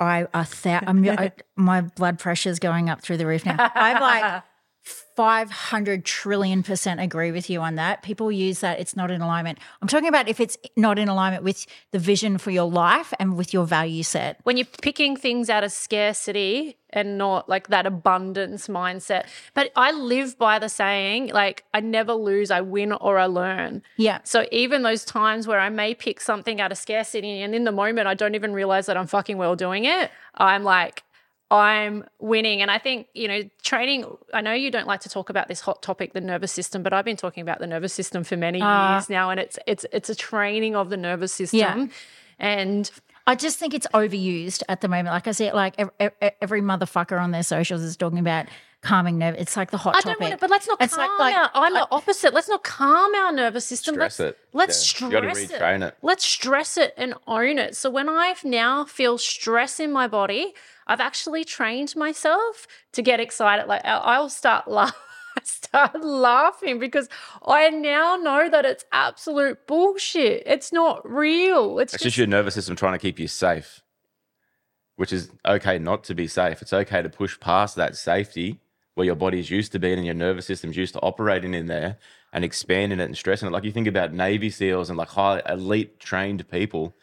I 0.00 0.26
a 0.34 0.46
thou- 0.62 0.80
I'm, 0.86 1.08
I, 1.08 1.32
my 1.56 1.82
blood 1.82 2.18
pressure's 2.18 2.58
going 2.58 2.90
up 2.90 3.00
through 3.00 3.16
the 3.18 3.26
roof 3.26 3.46
now. 3.46 3.56
I'm 3.74 4.00
like 4.00 4.42
500 4.84 6.04
trillion 6.04 6.62
percent 6.62 7.00
agree 7.00 7.32
with 7.32 7.48
you 7.48 7.60
on 7.60 7.76
that. 7.76 8.02
People 8.02 8.30
use 8.30 8.60
that 8.60 8.80
it's 8.80 8.96
not 8.96 9.10
in 9.10 9.22
alignment. 9.22 9.58
I'm 9.80 9.88
talking 9.88 10.08
about 10.08 10.28
if 10.28 10.40
it's 10.40 10.58
not 10.76 10.98
in 10.98 11.08
alignment 11.08 11.42
with 11.42 11.66
the 11.92 11.98
vision 11.98 12.36
for 12.36 12.50
your 12.50 12.70
life 12.70 13.14
and 13.18 13.36
with 13.36 13.54
your 13.54 13.64
value 13.64 14.02
set. 14.02 14.40
when 14.42 14.56
you're 14.56 14.66
picking 14.82 15.16
things 15.16 15.48
out 15.48 15.64
of 15.64 15.72
scarcity 15.72 16.76
and 16.90 17.16
not 17.18 17.48
like 17.48 17.68
that 17.68 17.86
abundance 17.86 18.68
mindset. 18.68 19.26
But 19.54 19.72
I 19.74 19.90
live 19.92 20.38
by 20.38 20.58
the 20.58 20.68
saying, 20.68 21.28
like, 21.28 21.64
I 21.72 21.80
never 21.80 22.12
lose, 22.12 22.50
I 22.50 22.60
win 22.60 22.92
or 22.92 23.18
I 23.18 23.26
learn. 23.26 23.82
Yeah. 23.96 24.20
So 24.24 24.46
even 24.52 24.82
those 24.82 25.04
times 25.04 25.46
where 25.46 25.60
I 25.60 25.70
may 25.70 25.94
pick 25.94 26.20
something 26.20 26.60
out 26.60 26.70
of 26.70 26.78
scarcity 26.78 27.42
and 27.42 27.54
in 27.54 27.64
the 27.64 27.72
moment 27.72 28.06
I 28.06 28.14
don't 28.14 28.34
even 28.34 28.52
realize 28.52 28.86
that 28.86 28.96
I'm 28.96 29.06
fucking 29.06 29.38
well 29.38 29.56
doing 29.56 29.84
it, 29.86 30.10
I'm 30.36 30.62
like, 30.62 31.02
I'm 31.58 32.04
winning. 32.18 32.62
And 32.62 32.70
I 32.70 32.78
think, 32.78 33.06
you 33.14 33.28
know, 33.28 33.42
training, 33.62 34.04
I 34.32 34.40
know 34.40 34.52
you 34.52 34.70
don't 34.70 34.86
like 34.86 35.00
to 35.00 35.08
talk 35.08 35.30
about 35.30 35.48
this 35.48 35.60
hot 35.60 35.82
topic, 35.82 36.12
the 36.12 36.20
nervous 36.20 36.52
system, 36.52 36.82
but 36.82 36.92
I've 36.92 37.04
been 37.04 37.16
talking 37.16 37.42
about 37.42 37.58
the 37.58 37.66
nervous 37.66 37.92
system 37.92 38.24
for 38.24 38.36
many 38.36 38.60
Ah. 38.62 38.94
years 38.94 39.08
now. 39.10 39.30
And 39.30 39.40
it's 39.40 39.58
it's 39.66 39.84
it's 39.92 40.08
a 40.10 40.14
training 40.14 40.76
of 40.76 40.90
the 40.90 40.96
nervous 40.96 41.32
system. 41.32 41.58
Yeah. 41.58 41.86
And 42.38 42.90
I 43.26 43.34
just 43.34 43.58
think 43.58 43.72
it's 43.74 43.86
overused 43.94 44.62
at 44.68 44.80
the 44.80 44.88
moment. 44.88 45.08
Like 45.08 45.26
I 45.28 45.32
said, 45.32 45.54
like 45.54 45.74
every, 45.78 46.20
every 46.42 46.60
motherfucker 46.60 47.20
on 47.20 47.30
their 47.30 47.42
socials 47.42 47.80
is 47.82 47.96
talking 47.96 48.18
about 48.18 48.46
calming 48.84 49.18
nerve. 49.18 49.34
It's 49.36 49.56
like 49.56 49.70
the 49.70 49.76
hot 49.78 49.96
I 49.96 50.00
topic. 50.00 50.18
don't 50.18 50.20
want 50.20 50.34
it, 50.34 50.40
but 50.40 50.50
let's 50.50 50.68
not 50.68 50.80
It's 50.80 50.94
calm 50.94 51.18
like- 51.18 51.34
our. 51.34 51.50
I'm 51.54 51.72
the 51.74 51.88
opposite. 51.90 52.32
Let's 52.32 52.48
not 52.48 52.62
calm 52.62 53.14
our 53.14 53.32
nervous 53.32 53.66
system. 53.66 53.94
Stress 53.94 54.20
let's 54.20 54.30
it. 54.30 54.38
let's 54.52 55.00
Yeah. 55.00 55.06
You 55.08 55.12
gotta 55.12 55.34
stress 55.34 55.60
retrain 55.60 55.88
it. 55.88 55.96
Let's 56.02 56.24
stress 56.24 56.76
it 56.76 56.94
and 56.96 57.14
own 57.26 57.58
it. 57.58 57.74
So 57.76 57.90
when 57.90 58.08
I 58.08 58.34
now 58.44 58.84
feel 58.84 59.18
stress 59.18 59.80
in 59.80 59.90
my 59.92 60.06
body, 60.06 60.54
I've 60.86 61.00
actually 61.00 61.44
trained 61.44 61.96
myself 61.96 62.66
to 62.92 63.02
get 63.02 63.18
excited. 63.20 63.66
Like 63.66 63.82
I'll 63.84 64.02
I'll 64.02 64.28
start 64.28 64.68
laughing. 64.68 65.00
start 65.42 66.00
laughing 66.02 66.78
because 66.78 67.08
I 67.44 67.68
now 67.68 68.14
know 68.16 68.48
that 68.48 68.64
it's 68.64 68.84
absolute 68.92 69.66
bullshit. 69.66 70.44
It's 70.46 70.72
not 70.72 71.02
real. 71.10 71.80
It's 71.80 71.92
It's 71.92 72.02
just 72.04 72.04
just 72.14 72.18
your 72.18 72.28
nervous 72.28 72.54
system 72.54 72.76
trying 72.76 72.92
to 72.92 72.98
keep 72.98 73.18
you 73.18 73.26
safe, 73.26 73.82
which 74.96 75.12
is 75.12 75.30
okay 75.44 75.78
not 75.78 76.04
to 76.04 76.14
be 76.14 76.28
safe. 76.28 76.62
It's 76.62 76.72
okay 76.72 77.02
to 77.02 77.08
push 77.08 77.38
past 77.40 77.74
that 77.76 77.96
safety 77.96 78.60
where 78.94 79.04
your 79.04 79.14
body's 79.16 79.50
used 79.50 79.72
to 79.72 79.78
being 79.78 79.98
and 79.98 80.06
your 80.06 80.14
nervous 80.14 80.46
system's 80.46 80.76
used 80.76 80.94
to 80.94 81.00
operating 81.00 81.54
in 81.54 81.66
there 81.66 81.98
and 82.32 82.44
expanding 82.44 83.00
it 83.00 83.04
and 83.04 83.16
stressing 83.16 83.48
it. 83.48 83.52
Like 83.52 83.64
you 83.64 83.72
think 83.72 83.88
about 83.88 84.12
Navy 84.12 84.50
SEALs 84.50 84.88
and 84.88 84.98
like 84.98 85.08
high 85.08 85.42
elite 85.48 85.98
trained 85.98 86.48
people, 86.48 86.94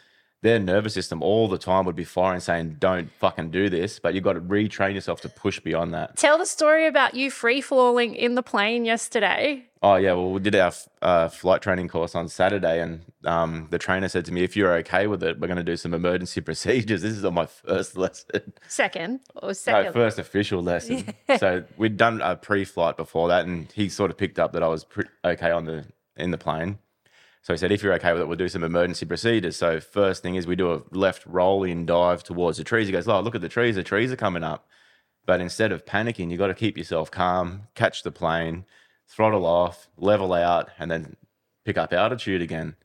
their 0.42 0.60
nervous 0.60 0.94
system 0.94 1.22
all 1.22 1.48
the 1.48 1.58
time 1.58 1.86
would 1.86 1.96
be 1.96 2.04
firing 2.04 2.40
saying, 2.40 2.78
Don't 2.80 3.12
fucking 3.12 3.52
do 3.52 3.70
this. 3.70 4.00
But 4.00 4.14
you've 4.14 4.24
got 4.24 4.34
to 4.34 4.42
retrain 4.42 4.96
yourself 4.96 5.22
to 5.22 5.30
push 5.30 5.60
beyond 5.60 5.94
that. 5.94 6.18
tell 6.18 6.38
the 6.38 6.46
story 6.46 6.88
about 6.88 7.14
you 7.14 7.30
free 7.30 7.62
falling 7.62 8.16
in 8.16 8.36
the 8.36 8.44
plane 8.44 8.86
yesterday. 8.86 9.66
Oh 9.84 9.96
yeah, 9.96 10.14
well 10.14 10.32
we 10.32 10.40
did 10.40 10.56
our 10.56 10.72
uh, 11.02 11.28
flight 11.28 11.64
training 11.64 11.88
course 11.88 12.14
on 12.14 12.28
Saturday, 12.30 12.82
and 12.82 13.02
um, 13.26 13.68
the 13.72 13.80
trainer 13.80 14.08
said 14.10 14.26
to 14.26 14.32
me, 14.32 14.44
"If 14.44 14.56
you're 14.56 14.74
okay 14.78 15.08
with 15.08 15.24
it, 15.24 15.40
we're 15.40 15.48
going 15.48 15.58
to 15.58 15.64
do 15.64 15.76
some 15.76 15.96
emergency 15.96 16.40
procedures." 16.50 17.02
This 17.02 17.14
is 17.14 17.26
on 17.26 17.34
my 17.34 17.48
first 17.48 17.98
lesson, 17.98 18.54
Second 18.68 19.22
or 19.36 19.56
second, 19.56 19.86
no, 19.86 19.92
first 19.92 20.20
official 20.20 20.62
lesson. 20.62 21.14
So 21.38 21.64
we'd 21.78 21.98
done 21.98 22.22
a 22.22 22.36
pre-flight 22.36 22.96
before 22.96 23.30
that, 23.30 23.46
and 23.46 23.72
he 23.72 23.90
sort 23.90 24.12
of 24.12 24.18
picked 24.18 24.38
up 24.38 24.54
that 24.54 24.62
I 24.62 24.68
was 24.68 24.84
pre- 24.84 25.06
okay 25.26 25.50
on 25.50 25.66
the 25.66 25.86
in 26.16 26.30
the 26.30 26.38
plane. 26.38 26.78
So 27.42 27.52
he 27.54 27.58
said, 27.58 27.72
"If 27.72 27.82
you're 27.82 27.94
okay 27.96 28.14
with 28.14 28.22
it, 28.22 28.28
we'll 28.28 28.38
do 28.38 28.50
some 28.50 28.64
emergency 28.64 29.08
procedures." 29.08 29.56
So 29.56 29.80
first 29.80 30.22
thing 30.22 30.36
is 30.36 30.46
we 30.46 30.56
do 30.56 30.74
a 30.74 30.84
left 30.92 31.26
roll-in 31.26 31.88
dive 31.88 32.24
towards 32.24 32.60
the 32.60 32.64
trees. 32.64 32.86
He 32.86 32.92
goes, 32.92 33.08
"Oh, 33.08 33.20
look 33.20 33.34
at 33.34 33.42
the 33.42 33.50
trees! 33.50 33.78
The 33.78 33.84
trees 33.84 34.12
are 34.12 34.16
coming 34.16 34.44
up." 34.44 34.68
But 35.26 35.42
instead 35.42 35.72
of 35.72 35.86
panicking, 35.86 36.30
you 36.30 36.38
got 36.38 36.48
to 36.48 36.54
keep 36.54 36.78
yourself 36.78 37.10
calm, 37.10 37.64
catch 37.74 38.04
the 38.04 38.12
plane, 38.12 38.66
throttle 39.16 39.46
off, 39.46 39.88
level 39.98 40.34
out, 40.34 40.70
and 40.80 40.90
then 40.90 41.16
pick 41.66 41.78
up 41.78 41.94
altitude 41.94 42.42
again. 42.42 42.76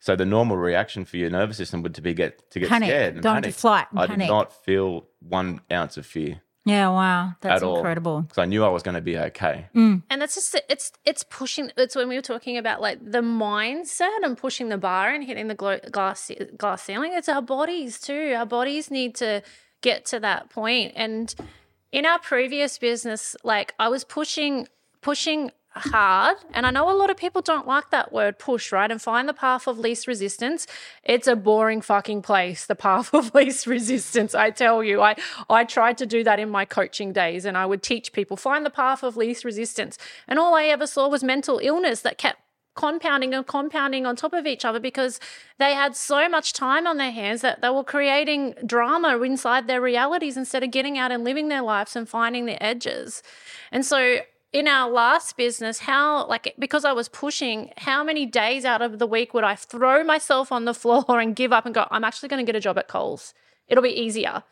So 0.00 0.14
the 0.14 0.24
normal 0.26 0.56
reaction 0.56 1.04
for 1.04 1.16
your 1.16 1.30
nervous 1.30 1.56
system 1.56 1.82
would 1.82 1.94
to 1.96 2.00
be 2.00 2.14
get 2.14 2.50
to 2.52 2.60
get 2.60 2.68
Panic. 2.68 2.88
scared 2.88 3.14
and 3.14 3.22
Go 3.22 3.32
panic. 3.34 3.54
flight 3.54 3.86
and 3.90 3.98
I 4.00 4.06
panic. 4.06 4.26
did 4.28 4.32
not 4.32 4.52
feel 4.64 5.06
one 5.20 5.60
ounce 5.72 5.96
of 5.96 6.06
fear 6.06 6.40
Yeah, 6.64 6.88
wow. 6.90 7.32
That's 7.40 7.62
at 7.62 7.68
incredible. 7.68 8.20
because 8.22 8.38
I 8.38 8.44
knew 8.44 8.64
I 8.64 8.68
was 8.68 8.84
going 8.84 8.94
to 8.94 9.00
be 9.00 9.18
okay. 9.18 9.66
Mm. 9.74 10.02
And 10.08 10.22
that's 10.22 10.36
just 10.36 10.54
it's 10.68 10.92
it's 11.04 11.24
pushing. 11.24 11.72
It's 11.76 11.96
when 11.96 12.08
we 12.08 12.14
were 12.14 12.22
talking 12.22 12.56
about 12.58 12.80
like 12.80 12.98
the 13.02 13.22
mindset 13.22 14.18
and 14.22 14.36
pushing 14.38 14.68
the 14.68 14.78
bar 14.78 15.10
and 15.12 15.24
hitting 15.24 15.48
the 15.48 15.54
glo- 15.56 15.80
glass 15.90 16.30
glass 16.56 16.82
ceiling. 16.82 17.12
It's 17.14 17.28
our 17.28 17.42
bodies 17.42 18.00
too. 18.00 18.34
Our 18.36 18.46
bodies 18.46 18.90
need 18.92 19.16
to 19.16 19.42
get 19.80 20.04
to 20.06 20.20
that 20.20 20.48
point. 20.50 20.92
And 20.94 21.34
in 21.90 22.06
our 22.06 22.18
previous 22.20 22.78
business, 22.78 23.34
like 23.42 23.74
I 23.80 23.88
was 23.88 24.04
pushing 24.04 24.68
pushing 25.00 25.50
hard 25.80 26.36
and 26.52 26.66
i 26.66 26.70
know 26.70 26.90
a 26.90 26.96
lot 26.96 27.10
of 27.10 27.16
people 27.16 27.42
don't 27.42 27.66
like 27.66 27.90
that 27.90 28.12
word 28.12 28.38
push 28.38 28.72
right 28.72 28.90
and 28.90 29.00
find 29.00 29.28
the 29.28 29.34
path 29.34 29.66
of 29.66 29.78
least 29.78 30.06
resistance. 30.06 30.66
It's 31.02 31.26
a 31.26 31.36
boring 31.36 31.80
fucking 31.80 32.22
place 32.22 32.66
the 32.66 32.74
path 32.74 33.14
of 33.18 33.34
least 33.34 33.66
resistance 33.66 34.34
i 34.34 34.50
tell 34.50 34.82
you. 34.82 35.00
I 35.00 35.16
i 35.48 35.64
tried 35.64 35.98
to 35.98 36.06
do 36.06 36.24
that 36.24 36.38
in 36.38 36.48
my 36.50 36.64
coaching 36.64 37.12
days 37.12 37.44
and 37.44 37.56
i 37.56 37.66
would 37.66 37.82
teach 37.82 38.12
people 38.12 38.36
find 38.36 38.64
the 38.64 38.70
path 38.70 39.02
of 39.02 39.16
least 39.16 39.44
resistance. 39.44 39.98
And 40.26 40.38
all 40.38 40.54
i 40.54 40.64
ever 40.64 40.86
saw 40.86 41.08
was 41.08 41.24
mental 41.24 41.58
illness 41.62 42.02
that 42.02 42.18
kept 42.18 42.40
compounding 42.78 43.34
and 43.34 43.44
compounding 43.44 44.06
on 44.06 44.14
top 44.14 44.32
of 44.32 44.46
each 44.46 44.64
other 44.64 44.78
because 44.78 45.18
they 45.58 45.74
had 45.74 45.96
so 45.96 46.28
much 46.28 46.52
time 46.52 46.86
on 46.86 46.96
their 46.96 47.10
hands 47.10 47.40
that 47.40 47.60
they 47.60 47.68
were 47.68 47.82
creating 47.82 48.54
drama 48.64 49.20
inside 49.20 49.66
their 49.66 49.80
realities 49.80 50.36
instead 50.36 50.62
of 50.62 50.70
getting 50.70 50.96
out 50.96 51.10
and 51.10 51.24
living 51.24 51.48
their 51.48 51.60
lives 51.60 51.96
and 51.96 52.08
finding 52.08 52.46
the 52.46 52.62
edges. 52.62 53.20
And 53.72 53.84
so 53.84 54.20
in 54.52 54.66
our 54.66 54.90
last 54.90 55.36
business, 55.36 55.80
how 55.80 56.26
like 56.26 56.54
because 56.58 56.84
I 56.84 56.92
was 56.92 57.08
pushing, 57.08 57.70
how 57.78 58.02
many 58.02 58.24
days 58.26 58.64
out 58.64 58.80
of 58.82 58.98
the 58.98 59.06
week 59.06 59.34
would 59.34 59.44
I 59.44 59.54
throw 59.54 60.02
myself 60.04 60.50
on 60.50 60.64
the 60.64 60.74
floor 60.82 61.04
and 61.20 61.36
give 61.36 61.52
up 61.52 61.66
and 61.66 61.74
go, 61.74 61.86
I'm 61.90 62.04
actually 62.04 62.28
going 62.28 62.44
to 62.44 62.50
get 62.50 62.56
a 62.56 62.60
job 62.60 62.78
at 62.78 62.88
Coles. 62.88 63.34
It'll 63.68 63.82
be 63.82 63.90
easier. 64.00 64.42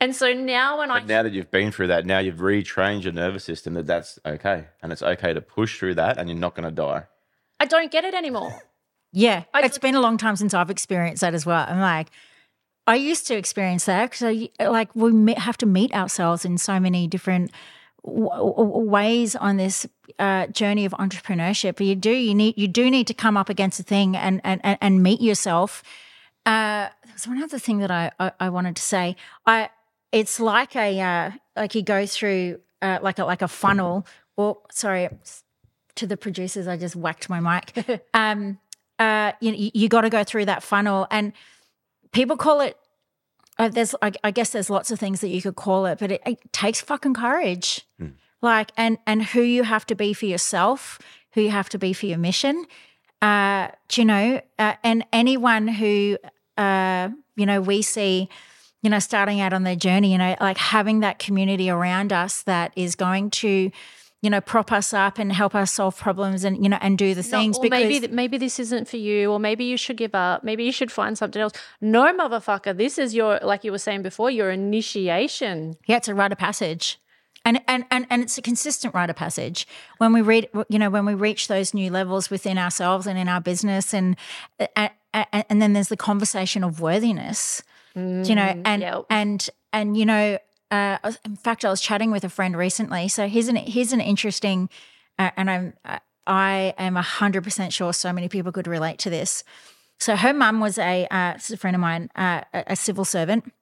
And 0.00 0.14
so 0.14 0.32
now 0.32 0.78
when 0.78 0.90
I 0.90 1.00
now 1.00 1.22
that 1.24 1.32
you've 1.32 1.50
been 1.50 1.72
through 1.72 1.88
that, 1.88 2.06
now 2.06 2.20
you've 2.20 2.36
retrained 2.36 3.02
your 3.02 3.12
nervous 3.12 3.44
system 3.44 3.74
that 3.74 3.86
that's 3.86 4.18
okay, 4.24 4.66
and 4.82 4.92
it's 4.92 5.02
okay 5.02 5.32
to 5.32 5.40
push 5.40 5.78
through 5.78 5.94
that, 5.96 6.18
and 6.18 6.28
you're 6.28 6.38
not 6.38 6.54
going 6.54 6.68
to 6.68 6.74
die. 6.74 7.04
I 7.60 7.64
don't 7.66 7.90
get 7.90 8.04
it 8.04 8.14
anymore. 8.14 8.62
Yeah, 9.10 9.44
I 9.54 9.60
it's 9.60 9.68
just- 9.68 9.80
been 9.80 9.94
a 9.94 10.02
long 10.02 10.18
time 10.18 10.36
since 10.36 10.52
I've 10.52 10.68
experienced 10.68 11.22
that 11.22 11.32
as 11.32 11.46
well. 11.46 11.64
I'm 11.66 11.80
like, 11.80 12.08
I 12.86 12.96
used 12.96 13.26
to 13.28 13.36
experience 13.38 13.86
that 13.86 14.10
because 14.10 14.48
like 14.60 14.94
we 14.94 15.32
have 15.32 15.56
to 15.58 15.66
meet 15.66 15.94
ourselves 15.94 16.44
in 16.44 16.58
so 16.58 16.78
many 16.78 17.06
different 17.06 17.50
w- 18.04 18.88
ways 18.88 19.36
on 19.36 19.56
this 19.56 19.86
uh, 20.18 20.46
journey 20.48 20.84
of 20.84 20.92
entrepreneurship. 20.92 21.84
You 21.84 21.94
do 21.94 22.10
you 22.10 22.34
need 22.34 22.56
you 22.56 22.68
do 22.68 22.90
need 22.90 23.06
to 23.06 23.14
come 23.14 23.36
up 23.36 23.48
against 23.48 23.80
a 23.80 23.82
thing 23.82 24.16
and 24.16 24.40
and 24.44 24.60
and, 24.64 25.02
meet 25.02 25.20
yourself. 25.20 25.82
Uh, 26.46 26.88
there's 27.06 27.28
one 27.28 27.42
other 27.42 27.58
thing 27.58 27.78
that 27.78 27.90
I, 27.90 28.10
I 28.18 28.32
I 28.40 28.48
wanted 28.48 28.76
to 28.76 28.82
say. 28.82 29.16
I 29.46 29.70
it's 30.12 30.40
like 30.40 30.74
a 30.76 31.00
uh, 31.00 31.30
like 31.56 31.74
you 31.74 31.82
go 31.82 32.06
through 32.06 32.60
uh, 32.82 32.98
like 33.02 33.18
a 33.18 33.24
like 33.24 33.42
a 33.42 33.48
funnel. 33.48 34.06
Or 34.36 34.58
sorry, 34.70 35.08
to 35.96 36.06
the 36.06 36.16
producers, 36.16 36.68
I 36.68 36.76
just 36.76 36.94
whacked 36.94 37.28
my 37.28 37.40
mic. 37.40 38.02
um, 38.14 38.58
uh, 38.98 39.32
you 39.40 39.52
you, 39.52 39.70
you 39.74 39.88
got 39.88 40.02
to 40.02 40.10
go 40.10 40.24
through 40.24 40.46
that 40.46 40.62
funnel, 40.62 41.06
and 41.10 41.32
people 42.12 42.36
call 42.36 42.60
it. 42.60 42.76
Uh, 43.58 43.68
there's, 43.68 43.94
I, 44.00 44.12
I 44.22 44.30
guess, 44.30 44.50
there's 44.50 44.70
lots 44.70 44.90
of 44.90 45.00
things 45.00 45.20
that 45.20 45.28
you 45.28 45.42
could 45.42 45.56
call 45.56 45.86
it, 45.86 45.98
but 45.98 46.12
it, 46.12 46.22
it 46.24 46.52
takes 46.52 46.80
fucking 46.80 47.14
courage. 47.14 47.86
Like, 48.40 48.70
and 48.76 48.98
and 49.04 49.22
who 49.22 49.42
you 49.42 49.64
have 49.64 49.84
to 49.86 49.96
be 49.96 50.12
for 50.14 50.26
yourself, 50.26 51.00
who 51.32 51.40
you 51.40 51.50
have 51.50 51.68
to 51.70 51.78
be 51.78 51.92
for 51.92 52.06
your 52.06 52.18
mission. 52.18 52.66
Uh, 53.20 53.68
do 53.88 54.00
you 54.00 54.04
know, 54.04 54.40
uh, 54.60 54.74
and 54.84 55.04
anyone 55.12 55.66
who, 55.66 56.18
uh, 56.56 57.08
you 57.34 57.46
know, 57.46 57.60
we 57.60 57.82
see, 57.82 58.28
you 58.80 58.90
know, 58.90 59.00
starting 59.00 59.40
out 59.40 59.52
on 59.52 59.64
their 59.64 59.74
journey, 59.74 60.12
you 60.12 60.18
know, 60.18 60.36
like 60.40 60.56
having 60.56 61.00
that 61.00 61.18
community 61.18 61.68
around 61.68 62.12
us 62.12 62.42
that 62.42 62.72
is 62.76 62.94
going 62.94 63.30
to, 63.30 63.72
you 64.20 64.30
know, 64.30 64.40
prop 64.40 64.72
us 64.72 64.92
up 64.92 65.18
and 65.18 65.32
help 65.32 65.54
us 65.54 65.72
solve 65.72 65.96
problems 65.96 66.42
and 66.44 66.62
you 66.62 66.68
know 66.68 66.78
and 66.80 66.98
do 66.98 67.14
the 67.14 67.22
No, 67.22 67.28
things 67.28 67.58
because 67.58 67.70
maybe 67.70 68.00
th- 68.00 68.12
maybe 68.12 68.38
this 68.38 68.58
isn't 68.58 68.88
for 68.88 68.96
you, 68.96 69.30
or 69.30 69.38
maybe 69.38 69.64
you 69.64 69.76
should 69.76 69.96
give 69.96 70.14
up. 70.14 70.42
Maybe 70.42 70.64
you 70.64 70.72
should 70.72 70.90
find 70.90 71.16
something 71.16 71.40
else. 71.40 71.52
No, 71.80 72.12
motherfucker, 72.12 72.76
this 72.76 72.98
is 72.98 73.14
your 73.14 73.38
like 73.42 73.62
you 73.62 73.70
were 73.70 73.78
saying 73.78 74.02
before, 74.02 74.30
your 74.30 74.50
initiation. 74.50 75.76
Yeah, 75.86 75.98
it's 75.98 76.08
a 76.08 76.14
rite 76.14 76.32
of 76.32 76.38
passage. 76.38 76.98
And, 77.44 77.60
and 77.68 77.84
and 77.90 78.06
and 78.10 78.22
it's 78.22 78.36
a 78.36 78.42
consistent 78.42 78.94
rite 78.94 79.08
of 79.08 79.16
passage 79.16 79.66
when 79.98 80.12
we 80.12 80.20
read 80.20 80.48
you 80.68 80.78
know 80.78 80.90
when 80.90 81.06
we 81.06 81.14
reach 81.14 81.46
those 81.46 81.72
new 81.72 81.90
levels 81.90 82.28
within 82.30 82.58
ourselves 82.58 83.06
and 83.06 83.18
in 83.18 83.28
our 83.28 83.40
business 83.40 83.94
and 83.94 84.16
and, 84.76 84.90
and 85.14 85.62
then 85.62 85.72
there's 85.72 85.88
the 85.88 85.96
conversation 85.96 86.62
of 86.62 86.80
worthiness 86.80 87.62
you 87.94 88.34
know 88.34 88.42
mm, 88.42 88.62
and 88.64 88.82
yep. 88.82 89.04
and 89.08 89.48
and 89.72 89.96
you 89.96 90.04
know 90.04 90.36
uh, 90.70 90.98
in 91.24 91.36
fact 91.36 91.64
I 91.64 91.70
was 91.70 91.80
chatting 91.80 92.10
with 92.10 92.24
a 92.24 92.28
friend 92.28 92.56
recently 92.56 93.08
so 93.08 93.28
here's 93.28 93.48
an 93.48 93.56
here's 93.56 93.92
an 93.92 94.00
interesting 94.00 94.68
uh, 95.18 95.30
and 95.36 95.50
I'm 95.50 95.72
I 96.26 96.74
am 96.76 96.94
100% 96.94 97.72
sure 97.72 97.92
so 97.92 98.12
many 98.12 98.28
people 98.28 98.52
could 98.52 98.66
relate 98.66 98.98
to 99.00 99.10
this 99.10 99.44
so 99.98 100.16
her 100.16 100.32
mum 100.32 100.60
was 100.60 100.78
a 100.78 101.06
uh, 101.10 101.34
a 101.36 101.56
friend 101.56 101.74
of 101.74 101.80
mine 101.80 102.10
uh, 102.16 102.42
a, 102.52 102.76
civil 102.76 103.04
servant 103.04 103.52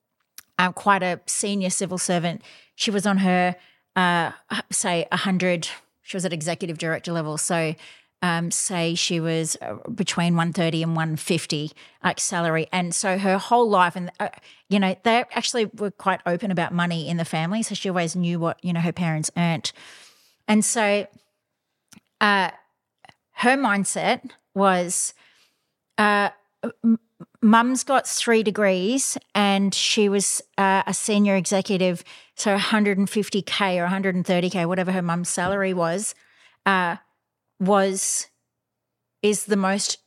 um, 0.59 0.73
quite 0.73 1.03
a 1.03 1.21
senior 1.27 1.71
civil 1.71 1.99
servant. 1.99 2.43
She 2.75 2.91
was 2.91 3.07
on 3.07 3.19
her, 3.19 3.57
uh, 3.95 4.33
say, 4.71 5.07
100, 5.11 5.69
she 6.03 6.17
was 6.17 6.25
at 6.25 6.33
executive 6.33 6.79
director 6.79 7.13
level. 7.13 7.39
So, 7.39 7.75
um, 8.23 8.51
say 8.51 8.95
she 8.95 9.21
was 9.21 9.57
uh, 9.61 9.75
between 9.95 10.35
130 10.35 10.83
and 10.83 10.97
150 10.97 11.73
like 12.03 12.19
salary. 12.19 12.67
And 12.73 12.95
so 12.95 13.19
her 13.19 13.39
whole 13.39 13.69
life, 13.69 13.97
and, 13.97 14.11
uh, 14.19 14.29
you 14.69 14.79
know, 14.79 14.97
they 15.03 15.25
actually 15.33 15.67
were 15.67 15.91
quite 15.91 16.21
open 16.27 16.51
about 16.51 16.73
money 16.73 17.09
in 17.09 17.19
the 17.19 17.25
family. 17.25 17.63
So 17.63 17.75
she 17.75 17.89
always 17.89 18.17
knew 18.17 18.39
what, 18.39 18.63
you 18.65 18.73
know, 18.73 18.81
her 18.81 18.93
parents 18.93 19.31
earned. 19.37 19.73
And 20.49 20.65
so 20.65 21.07
uh, 22.21 22.51
her 23.33 23.57
mindset 23.57 24.31
was, 24.55 25.13
uh, 25.99 26.31
mum's 27.43 27.85
got 27.85 28.07
three 28.07 28.43
degrees 28.43 29.17
and 29.35 29.75
she 29.75 30.09
was 30.09 30.43
uh, 30.59 30.83
a 30.87 30.93
senior 30.93 31.37
executive 31.37 32.03
so 32.35 32.57
150k 32.57 33.79
or 33.79 33.87
130k 33.87 34.67
whatever 34.67 34.93
her 34.93 35.03
mum's 35.03 35.29
salary 35.29 35.73
was 35.73 36.15
uh, 36.67 36.97
was 37.61 38.29
is 39.23 39.47
the 39.47 39.57
most 39.57 39.99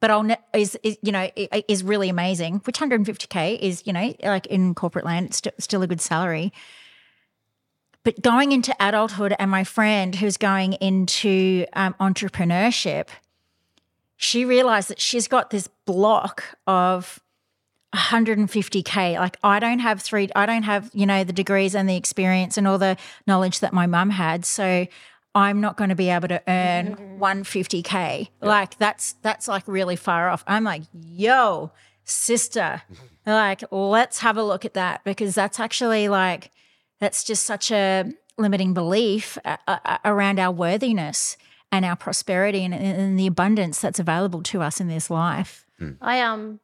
but 0.00 0.10
I'll 0.10 0.22
ne- 0.22 0.38
is, 0.54 0.78
is 0.82 0.98
you 1.02 1.12
know 1.12 1.28
is 1.68 1.84
really 1.84 2.08
amazing 2.08 2.60
which 2.64 2.78
150k 2.78 3.58
is 3.58 3.82
you 3.86 3.92
know 3.92 4.14
like 4.22 4.46
in 4.46 4.74
corporate 4.74 5.04
land 5.04 5.26
it's 5.26 5.38
st- 5.38 5.62
still 5.62 5.82
a 5.82 5.86
good 5.86 6.00
salary. 6.00 6.52
But 8.02 8.22
going 8.22 8.52
into 8.52 8.74
adulthood 8.80 9.34
and 9.38 9.50
my 9.50 9.62
friend 9.62 10.14
who's 10.14 10.38
going 10.38 10.72
into 10.74 11.66
um, 11.74 11.94
entrepreneurship 12.00 13.08
she 14.16 14.44
realized 14.44 14.88
that 14.88 15.00
she's 15.00 15.28
got 15.28 15.50
this 15.50 15.68
block 15.86 16.44
of 16.66 17.20
150k 17.94 19.18
like 19.18 19.36
i 19.42 19.58
don't 19.58 19.80
have 19.80 20.00
three 20.00 20.28
i 20.36 20.46
don't 20.46 20.62
have 20.62 20.88
you 20.94 21.04
know 21.04 21.24
the 21.24 21.32
degrees 21.32 21.74
and 21.74 21.88
the 21.88 21.96
experience 21.96 22.56
and 22.56 22.68
all 22.68 22.78
the 22.78 22.96
knowledge 23.26 23.58
that 23.60 23.72
my 23.72 23.86
mum 23.86 24.10
had. 24.10 24.44
So 24.44 24.86
i'm 25.34 25.60
not 25.60 25.76
going 25.76 25.90
to 25.90 25.96
be 25.96 26.10
able 26.10 26.28
to 26.28 26.42
earn 26.48 26.96
150k 27.20 28.28
like 28.40 28.76
that's 28.78 29.12
that's 29.22 29.46
like 29.48 29.62
really 29.66 29.96
far 29.96 30.28
off. 30.28 30.42
I'm 30.46 30.64
like 30.64 30.82
yo 30.92 31.72
sister. 32.04 32.82
Like 33.26 33.62
let's 33.70 34.20
have 34.20 34.38
a 34.38 34.42
look 34.42 34.64
at 34.64 34.74
that 34.74 35.04
because 35.04 35.34
that's 35.34 35.60
actually 35.60 36.08
like 36.08 36.50
that's 37.00 37.22
just 37.22 37.44
such 37.44 37.70
a 37.70 38.10
limiting 38.38 38.72
belief 38.72 39.36
uh, 39.44 39.58
uh, 39.68 39.98
around 40.06 40.40
our 40.40 40.50
worthiness 40.50 41.36
and 41.70 41.84
our 41.84 41.96
prosperity 41.96 42.64
and, 42.64 42.74
and 42.74 43.18
the 43.18 43.26
abundance 43.26 43.78
that's 43.80 44.00
available 44.00 44.42
to 44.44 44.62
us 44.62 44.80
in 44.80 44.88
this 44.88 45.10
life. 45.10 45.66
I 46.00 46.22
um 46.22 46.60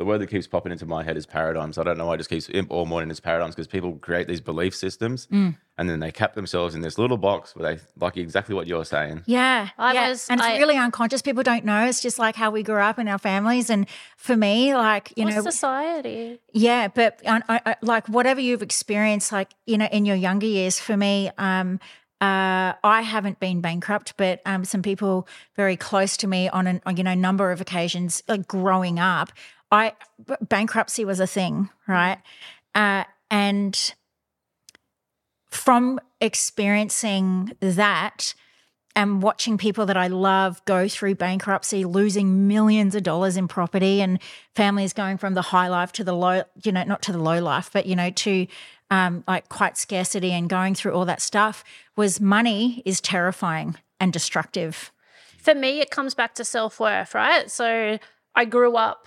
The 0.00 0.06
word 0.06 0.22
that 0.22 0.28
keeps 0.28 0.46
popping 0.46 0.72
into 0.72 0.86
my 0.86 1.02
head 1.02 1.18
is 1.18 1.26
paradigms. 1.26 1.76
I 1.76 1.82
don't 1.82 1.98
know 1.98 2.06
why 2.06 2.14
it 2.14 2.16
just 2.24 2.30
keeps 2.30 2.48
all 2.70 2.86
morning 2.86 3.10
is 3.10 3.20
paradigms 3.20 3.54
because 3.54 3.66
people 3.66 3.92
create 3.96 4.28
these 4.28 4.40
belief 4.40 4.74
systems 4.74 5.26
Mm. 5.30 5.58
and 5.76 5.90
then 5.90 6.00
they 6.00 6.10
cap 6.10 6.32
themselves 6.32 6.74
in 6.74 6.80
this 6.80 6.96
little 6.96 7.18
box 7.18 7.54
where 7.54 7.74
they 7.76 7.82
like 8.00 8.16
exactly 8.16 8.54
what 8.54 8.66
you're 8.66 8.86
saying. 8.86 9.24
Yeah, 9.26 9.68
I 9.76 9.92
yeah. 9.92 10.08
was- 10.08 10.26
and 10.30 10.40
it's 10.40 10.48
I- 10.48 10.56
really 10.56 10.78
unconscious. 10.78 11.20
People 11.20 11.42
don't 11.42 11.66
know. 11.66 11.84
It's 11.84 12.00
just 12.00 12.18
like 12.18 12.34
how 12.34 12.50
we 12.50 12.62
grew 12.62 12.80
up 12.80 12.98
in 12.98 13.08
our 13.08 13.18
families. 13.18 13.68
And 13.68 13.86
for 14.16 14.34
me, 14.38 14.74
like 14.74 15.12
you 15.16 15.26
know, 15.26 15.42
society? 15.42 16.40
Yeah, 16.54 16.88
but 16.88 17.20
I, 17.26 17.42
I, 17.50 17.60
I- 17.66 17.76
like 17.82 18.08
whatever 18.08 18.40
you've 18.40 18.62
experienced, 18.62 19.32
like 19.32 19.50
you 19.66 19.76
know, 19.76 19.88
in 19.92 20.06
your 20.06 20.16
younger 20.16 20.46
years, 20.46 20.80
for 20.80 20.96
me, 20.96 21.30
um, 21.36 21.78
uh, 22.22 22.72
I 22.84 23.02
haven't 23.02 23.38
been 23.38 23.60
bankrupt, 23.60 24.14
but 24.16 24.40
um, 24.46 24.64
some 24.64 24.82
people 24.82 25.26
very 25.56 25.76
close 25.76 26.16
to 26.18 26.26
me 26.26 26.48
on 26.48 26.66
an 26.66 26.80
on, 26.86 26.96
you 26.96 27.02
know 27.04 27.14
number 27.14 27.50
of 27.50 27.60
occasions, 27.60 28.22
like 28.28 28.46
growing 28.48 28.98
up, 28.98 29.30
I 29.70 29.94
bankruptcy 30.48 31.04
was 31.04 31.20
a 31.20 31.26
thing, 31.26 31.70
right? 31.86 32.18
Uh, 32.74 33.04
and 33.30 33.94
from 35.50 36.00
experiencing 36.20 37.52
that 37.60 38.34
and 38.96 39.22
watching 39.22 39.56
people 39.56 39.86
that 39.86 39.96
I 39.96 40.08
love 40.08 40.64
go 40.64 40.88
through 40.88 41.14
bankruptcy, 41.14 41.84
losing 41.84 42.48
millions 42.48 42.94
of 42.94 43.02
dollars 43.02 43.36
in 43.36 43.46
property, 43.46 44.00
and 44.02 44.18
families 44.54 44.92
going 44.92 45.16
from 45.16 45.34
the 45.34 45.42
high 45.42 45.68
life 45.68 45.92
to 45.92 46.04
the 46.04 46.12
low, 46.12 46.42
you 46.64 46.72
know, 46.72 46.82
not 46.84 47.02
to 47.02 47.12
the 47.12 47.18
low 47.18 47.40
life, 47.40 47.70
but 47.72 47.86
you 47.86 47.94
know, 47.94 48.10
to 48.10 48.46
um, 48.90 49.22
like 49.28 49.48
quite 49.48 49.78
scarcity 49.78 50.32
and 50.32 50.48
going 50.48 50.74
through 50.74 50.92
all 50.92 51.04
that 51.04 51.22
stuff 51.22 51.62
was 51.96 52.20
money 52.20 52.82
is 52.84 53.00
terrifying 53.00 53.76
and 54.00 54.12
destructive. 54.12 54.90
For 55.38 55.54
me, 55.54 55.80
it 55.80 55.90
comes 55.90 56.14
back 56.14 56.34
to 56.34 56.44
self 56.44 56.80
worth, 56.80 57.14
right? 57.14 57.50
So 57.50 57.98
I 58.34 58.44
grew 58.44 58.76
up 58.76 59.06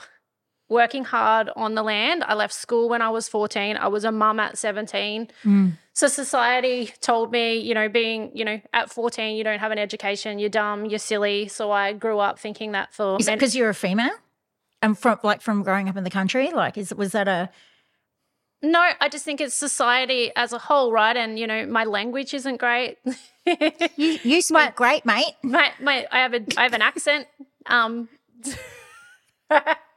working 0.73 1.05
hard 1.05 1.49
on 1.55 1.75
the 1.75 1.83
land. 1.83 2.23
I 2.27 2.33
left 2.33 2.53
school 2.53 2.89
when 2.89 3.01
I 3.01 3.09
was 3.09 3.27
14. 3.29 3.77
I 3.77 3.87
was 3.87 4.03
a 4.03 4.11
mum 4.11 4.39
at 4.39 4.57
17. 4.57 5.29
So 5.95 6.07
society 6.07 6.91
told 7.01 7.31
me, 7.31 7.57
you 7.57 7.75
know, 7.75 7.87
being, 7.87 8.31
you 8.33 8.43
know, 8.43 8.59
at 8.73 8.89
14, 8.91 9.35
you 9.35 9.43
don't 9.43 9.59
have 9.59 9.71
an 9.71 9.77
education, 9.77 10.39
you're 10.39 10.49
dumb, 10.49 10.85
you're 10.87 10.97
silly. 10.97 11.47
So 11.47 11.71
I 11.71 11.93
grew 11.93 12.17
up 12.19 12.39
thinking 12.39 12.71
that 12.71 12.91
for 12.91 13.17
Is 13.19 13.27
it 13.27 13.35
because 13.35 13.55
you're 13.55 13.69
a 13.69 13.75
female? 13.75 14.11
And 14.81 14.97
from 14.97 15.19
like 15.23 15.41
from 15.41 15.63
growing 15.63 15.87
up 15.87 15.95
in 15.95 16.03
the 16.03 16.09
country, 16.09 16.51
like 16.51 16.77
is 16.77 16.93
was 16.93 17.11
that 17.11 17.27
a 17.27 17.49
No, 18.63 18.81
I 18.99 19.07
just 19.07 19.23
think 19.23 19.39
it's 19.39 19.53
society 19.55 20.31
as 20.35 20.51
a 20.51 20.57
whole, 20.57 20.91
right? 20.91 21.15
And 21.15 21.37
you 21.37 21.47
know, 21.47 21.65
my 21.67 21.83
language 21.85 22.33
isn't 22.33 22.57
great. 22.57 22.97
you 23.95 24.19
you 24.23 24.41
speak 24.49 24.75
great, 24.75 25.05
mate. 25.05 25.35
my 25.43 25.71
my 25.79 26.07
I 26.11 26.19
have 26.19 26.33
a 26.33 26.41
I 26.57 26.63
have 26.63 26.73
an 26.73 26.81
accent. 26.81 27.27
Um 27.67 28.09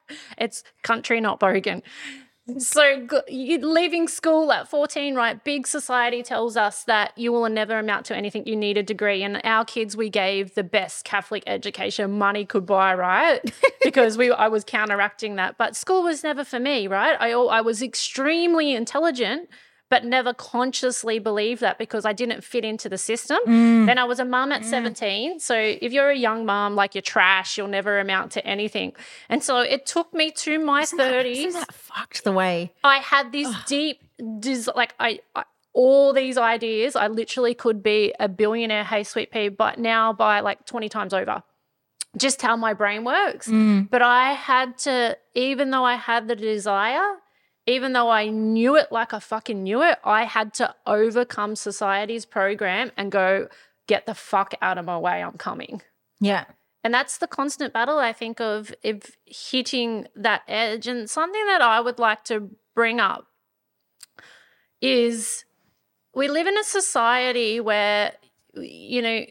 it's 0.39 0.63
country 0.83 1.21
not 1.21 1.41
bogan. 1.41 1.83
So 2.59 3.09
leaving 3.29 4.07
school 4.07 4.53
at 4.53 4.69
14, 4.69 5.17
right? 5.17 5.43
Big 5.43 5.67
society 5.67 6.23
tells 6.23 6.57
us 6.57 6.85
that 6.85 7.13
you 7.19 7.33
will 7.33 7.49
never 7.49 7.77
amount 7.77 8.07
to 8.07 8.17
anything. 8.17 8.47
You 8.47 8.55
need 8.55 8.79
a 8.79 8.85
degree. 8.85 9.25
And 9.25 9.41
our 9.43 9.65
kids, 9.65 9.97
we 9.97 10.11
gave 10.11 10.55
the 10.55 10.63
best 10.63 11.05
Catholic 11.05 11.43
education 11.49 12.13
money 12.19 12.45
could 12.45 12.65
buy, 12.65 12.95
right? 12.95 13.41
because 13.83 14.17
we 14.17 14.31
I 14.31 14.47
was 14.47 14.63
counteracting 14.63 15.35
that. 15.37 15.59
But 15.59 15.75
school 15.75 16.05
was 16.05 16.23
never 16.23 16.45
for 16.45 16.61
me, 16.61 16.87
right? 16.87 17.17
I 17.19 17.33
I 17.33 17.63
was 17.63 17.83
extremely 17.83 18.77
intelligent, 18.77 19.49
but 19.89 20.05
never 20.05 20.35
consciously 20.35 21.19
believed 21.19 21.61
that 21.61 21.79
because 21.79 22.05
I 22.05 22.13
didn't 22.13 22.43
fit 22.43 22.65
into 22.65 22.89
the 22.89 22.99
system. 22.99 23.39
Mm. 23.47 23.87
Then 23.87 23.99
I 23.99 24.05
was 24.05 24.19
a 24.19 24.25
mum 24.25 24.51
at 24.51 24.63
mm. 24.63 24.67
17. 24.67 25.39
So 25.39 25.55
if 25.57 25.93
you're 25.93 26.11
a 26.11 26.17
young 26.17 26.45
mum, 26.45 26.75
like 26.75 26.95
you're 26.95 27.03
trash, 27.03 27.57
you'll 27.57 27.69
never 27.69 28.01
amount 28.01 28.33
to 28.33 28.45
anything. 28.45 28.95
And 29.29 29.43
so 29.43 29.61
it 29.61 29.87
took 29.87 30.13
me 30.13 30.33
to 30.33 30.59
my 30.59 30.83
30s. 30.83 31.37
Isn't 31.37 31.61
that 31.61 31.73
fucked 31.73 32.25
the 32.25 32.33
way? 32.33 32.73
I 32.83 32.99
had 32.99 33.31
this 33.31 33.49
deep, 33.67 34.03
des- 34.41 34.73
like 34.75 34.95
I, 34.99 35.21
I, 35.37 35.45
all 35.73 36.13
these 36.13 36.37
ideas. 36.39 36.97
I 36.97 37.07
literally 37.07 37.55
could 37.55 37.83
be 37.83 38.13
a 38.19 38.29
billionaire, 38.29 38.83
hey 38.83 39.05
sweet 39.05 39.31
pea, 39.31 39.51
but 39.51 39.79
now 39.79 40.13
by 40.13 40.41
like 40.41 40.67
twenty 40.67 40.89
times 40.89 41.15
over. 41.15 41.43
Just 42.17 42.41
how 42.41 42.57
my 42.57 42.73
brain 42.73 43.05
works. 43.05 43.47
Mm. 43.47 43.91
But 43.91 44.01
I 44.01 44.33
had 44.33 44.79
to, 44.79 45.19
even 45.35 45.71
though 45.71 45.85
I 45.85 45.97
had 45.97 46.29
the 46.29 46.35
desire, 46.35 47.17
even 47.67 47.93
though 47.93 48.11
I 48.11 48.29
knew 48.29 48.77
it 48.77 48.93
like 48.93 49.13
I 49.13 49.19
fucking 49.19 49.63
knew 49.63 49.83
it, 49.83 49.99
I 50.05 50.25
had 50.25 50.55
to 50.55 50.75
overcome 50.87 51.57
society's 51.57 52.25
program 52.25 52.93
and 52.97 53.11
go, 53.11 53.49
get 53.87 54.07
the 54.07 54.15
fuck 54.15 54.55
out 54.63 54.79
of 54.79 54.85
my 54.85 54.99
way. 54.99 55.23
I'm 55.23 55.39
coming. 55.39 55.83
Yeah. 56.21 56.45
And 56.85 56.95
that's 56.95 57.19
the 57.19 57.27
constant 57.27 57.73
battle, 57.73 57.99
I 57.99 58.13
think, 58.13 58.41
of, 58.41 58.73
of 58.85 59.03
hitting 59.25 60.07
that 60.15 60.43
edge. 60.47 60.87
And 60.87 61.11
something 61.11 61.45
that 61.47 61.61
I 61.61 61.81
would 61.81 61.99
like 61.99 62.23
to 62.25 62.51
bring 62.75 63.01
up 63.01 63.27
is 64.81 65.45
we 66.15 66.29
live 66.29 66.47
in 66.47 66.57
a 66.57 66.63
society 66.63 67.59
where, 67.59 68.13
you 68.55 69.03
know, 69.03 69.25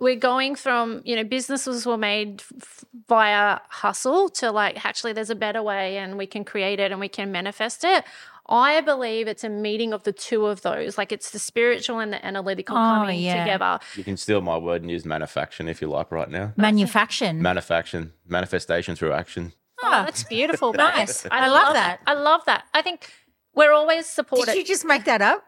we're 0.00 0.16
going 0.16 0.54
from, 0.54 1.02
you 1.04 1.16
know, 1.16 1.24
businesses 1.24 1.86
were 1.86 1.96
made 1.98 2.42
f- 2.62 2.84
via 3.08 3.60
hustle 3.68 4.28
to 4.30 4.50
like, 4.50 4.84
actually, 4.84 5.12
there's 5.12 5.30
a 5.30 5.34
better 5.34 5.62
way 5.62 5.98
and 5.98 6.16
we 6.18 6.26
can 6.26 6.44
create 6.44 6.80
it 6.80 6.90
and 6.90 7.00
we 7.00 7.08
can 7.08 7.32
manifest 7.32 7.84
it. 7.84 8.04
I 8.50 8.80
believe 8.80 9.28
it's 9.28 9.44
a 9.44 9.48
meeting 9.50 9.92
of 9.92 10.04
the 10.04 10.12
two 10.12 10.46
of 10.46 10.62
those. 10.62 10.96
Like 10.96 11.12
it's 11.12 11.30
the 11.30 11.38
spiritual 11.38 11.98
and 11.98 12.12
the 12.12 12.24
analytical 12.24 12.76
Oh, 12.76 12.80
coming 12.80 13.20
yeah. 13.20 13.44
together. 13.44 13.78
You 13.94 14.04
can 14.04 14.16
steal 14.16 14.40
my 14.40 14.56
word 14.56 14.80
and 14.82 14.90
use 14.90 15.04
manufacturing 15.04 15.68
if 15.68 15.82
you 15.82 15.88
like 15.88 16.10
right 16.10 16.30
now. 16.30 16.54
Manufacturing. 16.56 17.42
Manufacturing, 17.42 18.12
manifestation 18.26 18.94
through 18.96 19.12
action. 19.12 19.52
Oh, 19.82 19.88
ah. 19.92 20.04
that's 20.04 20.24
beautiful. 20.24 20.72
Nice. 20.78 21.26
I 21.30 21.48
love 21.48 21.74
that. 21.74 22.00
I 22.06 22.14
love 22.14 22.40
that. 22.46 22.64
I 22.72 22.80
think 22.82 23.12
we're 23.54 23.72
always 23.72 24.06
supported 24.06 24.52
Did 24.52 24.58
you 24.58 24.64
just 24.64 24.84
make 24.84 25.04
that 25.04 25.20
up? 25.20 25.44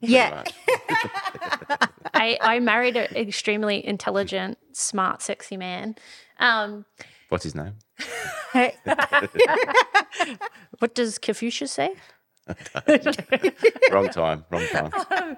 Yeah. 0.00 0.44
I, 2.14 2.38
I 2.40 2.58
married 2.60 2.96
an 2.96 3.14
extremely 3.16 3.84
intelligent, 3.86 4.58
smart, 4.72 5.22
sexy 5.22 5.56
man. 5.56 5.96
Um, 6.38 6.84
What's 7.28 7.44
his 7.44 7.54
name? 7.54 7.74
what 10.78 10.94
does 10.94 11.18
Confucius 11.18 11.72
say? 11.72 11.94
Wrong 13.92 14.08
time. 14.08 14.44
Wrong 14.50 14.66
time. 14.68 14.90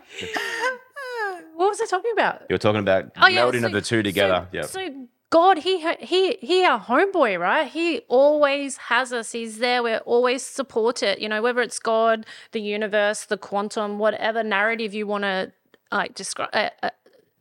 What 1.55 1.69
was 1.69 1.81
I 1.81 1.87
talking 1.87 2.11
about? 2.13 2.43
You're 2.49 2.59
talking 2.59 2.81
about 2.81 3.13
Oh, 3.17 3.29
yeah, 3.29 3.43
melding 3.43 3.61
so- 3.61 3.67
of 3.67 3.73
the 3.73 3.83
two 3.83 4.03
together. 4.03 4.49
So, 4.51 4.57
yeah. 4.57 4.63
so 4.63 5.07
God, 5.31 5.59
he 5.59 5.87
he 6.01 6.33
he 6.41 6.65
our 6.65 6.81
homeboy, 6.81 7.39
right? 7.39 7.69
He 7.69 8.01
always 8.09 8.77
has 8.79 9.13
us. 9.13 9.33
He's 9.33 9.59
there. 9.59 9.83
We're 9.83 9.99
always 9.99 10.43
supported. 10.43 11.21
You 11.23 11.29
know, 11.29 11.41
whether 11.43 11.61
it's 11.61 11.79
God, 11.79 12.27
the 12.53 12.61
universe, 12.61 13.27
the 13.27 13.37
quantum, 13.37 13.99
whatever 13.99 14.43
narrative 14.43 14.93
you 14.95 15.07
want 15.07 15.23
to 15.25 15.53
like 15.93 16.15
describe, 16.15 16.51
uh, 16.53 16.71
uh, 16.83 16.91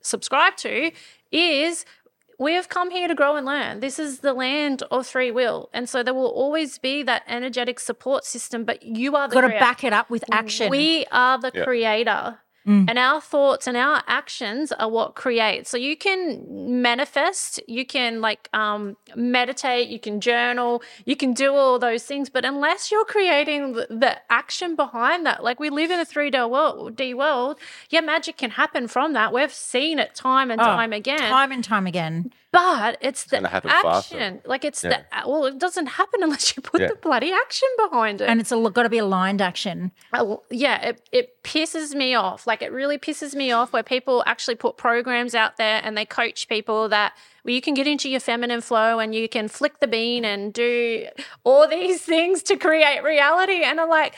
subscribe 0.00 0.56
to, 0.58 0.92
is 1.30 1.84
we 2.38 2.54
have 2.54 2.68
come 2.68 2.90
here 2.90 3.08
to 3.08 3.14
grow 3.14 3.36
and 3.36 3.46
learn. 3.46 3.80
This 3.80 3.98
is 3.98 4.20
the 4.20 4.32
land 4.32 4.82
of 4.90 5.06
free 5.06 5.30
will, 5.30 5.70
and 5.72 5.88
so 5.88 6.02
there 6.02 6.14
will 6.14 6.26
always 6.26 6.78
be 6.78 7.02
that 7.04 7.22
energetic 7.28 7.78
support 7.80 8.24
system. 8.24 8.64
But 8.64 8.82
you 8.82 9.14
are 9.16 9.28
the 9.28 9.34
Got 9.34 9.42
to 9.42 9.48
back 9.48 9.84
it 9.84 9.92
up 9.92 10.10
with 10.10 10.24
action. 10.32 10.70
we 10.70 11.06
are 11.12 11.38
the 11.38 11.52
Yeah. 11.54 11.64
creator. 11.64 12.38
And 12.64 12.96
our 12.98 13.20
thoughts 13.20 13.66
and 13.66 13.76
our 13.76 14.02
actions 14.06 14.70
are 14.72 14.88
what 14.88 15.14
create. 15.14 15.66
So 15.66 15.76
you 15.76 15.96
can 15.96 16.80
manifest, 16.80 17.60
you 17.66 17.84
can 17.84 18.20
like 18.20 18.48
um, 18.52 18.96
meditate, 19.16 19.88
you 19.88 19.98
can 19.98 20.20
journal, 20.20 20.82
you 21.04 21.16
can 21.16 21.32
do 21.32 21.54
all 21.54 21.78
those 21.78 22.04
things. 22.04 22.30
But 22.30 22.44
unless 22.44 22.90
you're 22.92 23.04
creating 23.04 23.72
the, 23.72 23.86
the 23.90 24.16
action 24.30 24.76
behind 24.76 25.26
that, 25.26 25.42
like 25.42 25.58
we 25.58 25.70
live 25.70 25.90
in 25.90 25.98
a 25.98 26.06
3D 26.06 26.48
world, 26.48 26.94
D 26.96 27.14
world, 27.14 27.58
yeah, 27.90 28.00
magic 28.00 28.36
can 28.36 28.50
happen 28.50 28.86
from 28.86 29.12
that. 29.14 29.32
We've 29.32 29.52
seen 29.52 29.98
it 29.98 30.14
time 30.14 30.50
and 30.50 30.60
Oh, 30.60 30.64
time 30.64 30.92
again. 30.92 31.18
Time 31.30 31.50
and 31.50 31.64
time 31.64 31.86
again. 31.86 32.32
But 32.52 32.98
it's 33.00 33.24
the 33.24 33.36
gonna 33.36 33.48
faster. 33.48 34.16
action. 34.18 34.42
Like 34.44 34.62
it's 34.64 34.84
Yeah. 34.84 35.02
the 35.10 35.28
well, 35.30 35.46
it 35.46 35.58
doesn't 35.58 35.86
happen 35.86 36.22
unless 36.22 36.54
you 36.54 36.62
put 36.62 36.82
Yeah. 36.82 36.88
the 36.88 36.96
bloody 36.96 37.32
action 37.32 37.68
behind 37.78 38.20
it. 38.20 38.28
And 38.28 38.40
it's 38.40 38.50
got 38.50 38.82
to 38.82 38.90
be 38.90 38.98
aligned 38.98 39.40
action. 39.40 39.90
Oh, 40.12 40.42
yeah, 40.50 40.88
it, 40.88 41.08
it 41.12 41.42
pisses 41.42 41.94
me 41.94 42.14
off. 42.14 42.46
Like 42.46 42.60
it 42.60 42.70
really 42.70 42.98
pisses 42.98 43.34
me 43.34 43.52
off 43.52 43.72
where 43.72 43.82
people 43.82 44.22
actually 44.26 44.56
put 44.56 44.76
programs 44.76 45.34
out 45.34 45.56
there 45.56 45.80
and 45.82 45.96
they 45.96 46.04
coach 46.04 46.46
people 46.46 46.90
that 46.90 47.14
well, 47.44 47.54
you 47.54 47.62
can 47.62 47.72
get 47.74 47.86
into 47.86 48.08
your 48.10 48.20
feminine 48.20 48.60
flow 48.60 48.98
and 48.98 49.14
you 49.14 49.28
can 49.30 49.48
flick 49.48 49.80
the 49.80 49.88
bean 49.88 50.24
and 50.24 50.52
do 50.52 51.06
all 51.44 51.66
these 51.66 52.02
things 52.12 52.42
to 52.44 52.56
create 52.56 53.02
reality. 53.02 53.62
And 53.64 53.80
I'm 53.80 53.88
like, 53.88 54.14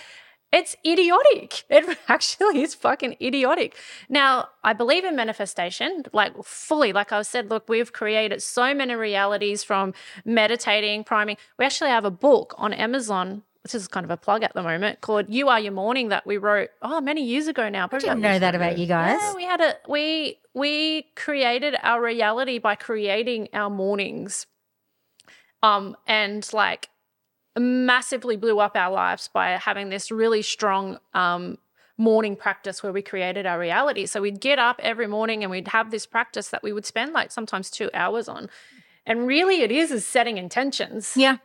it's 0.55 0.77
idiotic. 0.87 1.64
It 1.75 1.99
actually 2.09 2.62
is 2.62 2.75
fucking 2.75 3.17
idiotic. 3.21 3.77
Now, 4.09 4.49
I 4.62 4.73
believe 4.73 5.05
in 5.05 5.17
manifestation, 5.17 6.05
like 6.12 6.33
fully. 6.45 6.93
Like 6.93 7.11
I 7.11 7.23
said, 7.23 7.51
look, 7.51 7.69
we've 7.69 7.93
created 7.93 8.43
so 8.43 8.73
many 8.75 8.95
realities 8.95 9.64
from 9.64 9.93
meditating, 10.25 11.05
priming. 11.05 11.37
We 11.59 11.64
actually 11.64 11.90
have 11.90 12.05
a 12.05 12.11
book 12.11 12.55
on 12.57 12.73
Amazon. 12.73 13.43
This 13.64 13.75
is 13.75 13.88
kind 13.88 14.05
of 14.05 14.11
a 14.11 14.17
plug 14.17 14.43
at 14.45 14.53
the 14.55 14.62
moment 14.62 15.01
called 15.01 15.27
"You 15.29 15.49
Are 15.49 15.59
Your 15.59 15.73
Morning" 15.73 16.11
that 16.11 16.27
we 16.27 16.37
wrote 16.37 16.69
oh 16.83 17.01
many 17.01 17.25
years 17.25 17.49
ago 17.49 17.69
now. 17.69 17.88
I 17.90 17.99
didn't 17.99 18.21
know 18.21 18.38
that 18.38 18.55
about 18.55 18.79
you 18.79 18.87
guys. 18.87 19.19
Yeah, 19.21 19.35
we 19.35 19.45
had 19.45 19.61
a 19.61 19.75
we 19.88 20.38
we 20.53 21.07
created 21.17 21.75
our 21.83 22.01
reality 22.03 22.59
by 22.59 22.75
creating 22.75 23.49
our 23.55 23.71
mornings. 23.71 24.47
Um 25.62 25.97
and 26.07 26.47
like 26.53 26.90
massively 27.59 28.37
blew 28.37 28.59
up 28.59 28.77
our 28.77 28.93
lives 28.93 29.29
by 29.33 29.51
having 29.51 29.88
this 29.88 30.11
really 30.11 30.43
strong 30.43 30.99
um 31.14 31.59
morning 31.97 32.35
practice 32.35 32.83
where 32.83 32.93
we 32.93 33.03
created 33.03 33.47
our 33.47 33.59
reality. 33.59 34.07
So 34.07 34.21
we'd 34.21 34.40
get 34.40 34.59
up 34.59 34.81
every 34.83 35.07
morning 35.07 35.45
and 35.45 35.51
we'd 35.51 35.69
have 35.69 35.90
this 35.90 36.07
practice 36.07 36.49
that 36.49 36.62
we 36.62 36.73
would 36.73 36.85
spend 36.85 37.12
like 37.12 37.31
sometimes 37.31 37.71
2 37.71 37.90
hours 37.95 38.29
on. 38.29 38.51
And 39.07 39.27
really 39.27 39.62
it 39.62 39.71
is 39.71 39.93
is 39.93 40.07
setting 40.07 40.38
intentions. 40.38 41.12
Yeah. 41.17 41.37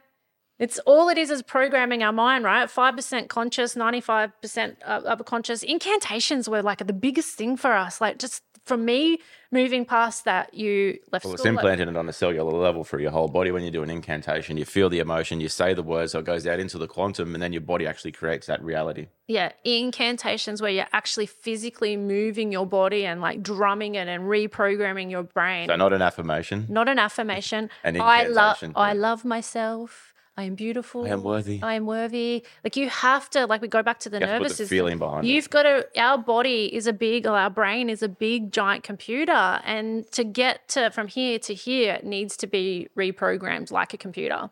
It's 0.58 0.80
all 0.80 1.08
it 1.08 1.18
is 1.18 1.30
is 1.30 1.42
programming 1.42 2.04
our 2.04 2.12
mind, 2.12 2.44
right? 2.44 2.68
5% 2.68 3.30
conscious, 3.30 3.76
95% 3.76 4.82
of 4.82 5.06
of 5.06 5.26
conscious. 5.26 5.64
Incantations 5.64 6.50
were 6.50 6.62
like 6.62 6.86
the 6.86 6.94
biggest 6.94 7.36
thing 7.36 7.56
for 7.56 7.74
us. 7.74 8.02
Like 8.02 8.18
just 8.18 8.44
for 8.66 8.78
me, 8.78 9.20
moving 9.52 9.86
past 9.86 10.26
that, 10.26 10.54
you 10.54 11.00
left 11.12 11.26
Well, 11.26 11.34
it's 11.34 11.46
implanted 11.46 11.88
it 11.88 11.98
on 11.98 12.08
a 12.08 12.14
cellular 12.14 12.52
level 12.52 12.84
through 12.84 13.02
your 13.02 13.12
whole 13.12 13.28
body. 13.28 13.52
When 13.52 13.64
you 13.64 13.72
do 13.72 13.84
an 13.84 13.90
incantation, 13.90 14.58
you 14.58 14.66
feel 14.66 14.90
the 14.90 15.00
emotion, 15.00 15.42
you 15.42 15.50
say 15.50 15.74
the 15.74 15.84
words, 15.84 16.12
so 16.12 16.20
it 16.20 16.26
goes 16.26 16.46
out 16.46 16.60
into 16.60 16.78
the 16.78 16.88
quantum, 16.88 17.34
and 17.34 17.42
then 17.42 17.54
your 17.54 17.62
body 17.62 17.88
actually 17.88 18.12
creates 18.12 18.48
that 18.48 18.64
reality. 18.64 19.08
yeah, 19.28 19.52
incantations 19.64 20.62
where 20.62 20.72
you're 20.72 20.88
actually 20.92 21.28
physically 21.28 21.96
moving 21.98 22.52
your 22.52 22.66
body 22.66 23.06
and 23.06 23.22
like 23.22 23.44
drumming 23.44 23.96
it 23.96 24.08
and 24.08 24.24
reprogramming 24.24 25.12
your 25.12 25.24
brain. 25.24 25.68
So 25.68 25.76
not 25.76 25.94
an 25.94 26.02
affirmation. 26.02 26.66
Not 26.70 26.90
an 26.90 27.00
affirmation. 27.00 27.70
An 27.84 28.00
I 28.02 28.24
love 28.24 28.58
incantation, 28.64 28.74
I 28.76 28.94
love 28.94 29.26
myself. 29.26 30.09
I 30.40 30.44
am 30.44 30.56
beautiful. 30.56 31.06
I 31.06 31.10
am 31.10 31.22
worthy. 31.22 31.60
I 31.62 31.74
am 31.74 31.86
worthy. 31.86 32.46
Like 32.64 32.78
you 32.78 32.90
have 32.90 33.30
to, 33.32 33.46
like 33.46 33.62
we 33.62 33.68
go 33.68 33.84
back 33.84 34.00
to 34.00 34.10
the 34.10 34.20
You 34.20 34.26
have 34.26 34.30
to 34.30 34.38
put 34.38 34.44
nervous 34.44 34.52
the 34.54 34.64
system. 34.64 34.78
feeling 34.78 34.98
behind. 34.98 35.28
You've 35.28 35.50
got 35.50 35.64
to. 35.64 35.86
Our 35.98 36.18
body 36.18 36.74
is 36.74 36.88
a 36.88 36.94
big, 36.94 37.28
or 37.28 37.36
our 37.38 37.50
brain 37.50 37.90
is 37.90 38.02
a 38.02 38.08
big, 38.08 38.54
giant 38.54 38.86
computer, 38.86 39.60
and 39.66 40.10
to 40.14 40.24
get 40.24 40.70
to 40.70 40.92
from 40.92 41.08
here 41.08 41.40
to 41.40 41.54
here, 41.54 41.96
it 41.96 42.06
needs 42.06 42.38
to 42.38 42.48
be 42.48 42.88
reprogrammed 42.98 43.70
like 43.70 43.94
a 43.94 43.98
computer. 43.98 44.50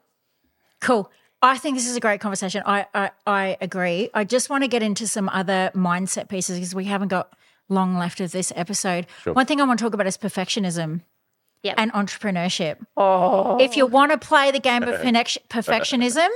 Cool. 0.81 1.09
I 1.41 1.57
think 1.57 1.77
this 1.77 1.87
is 1.87 1.95
a 1.95 2.01
great 2.01 2.19
conversation. 2.19 2.63
I 2.65 2.87
I, 2.93 3.11
I 3.25 3.57
agree. 3.61 4.09
I 4.13 4.25
just 4.25 4.49
want 4.49 4.65
to 4.65 4.67
get 4.67 4.83
into 4.83 5.07
some 5.07 5.29
other 5.29 5.71
mindset 5.73 6.27
pieces 6.27 6.57
because 6.57 6.75
we 6.75 6.83
haven't 6.83 7.07
got 7.07 7.31
long 7.69 7.97
left 7.97 8.19
of 8.19 8.33
this 8.33 8.51
episode. 8.57 9.07
Sure. 9.23 9.33
One 9.33 9.45
thing 9.45 9.61
I 9.61 9.63
want 9.63 9.79
to 9.79 9.85
talk 9.85 9.93
about 9.93 10.07
is 10.07 10.17
perfectionism 10.17 11.03
Yep. 11.63 11.75
and 11.77 11.91
entrepreneurship. 11.93 12.77
Oh, 12.95 13.57
If 13.59 13.75
you 13.75 13.85
want 13.85 14.11
to 14.11 14.17
play 14.17 14.51
the 14.51 14.59
game 14.59 14.83
of 14.83 14.95
perfectionism, 15.49 16.29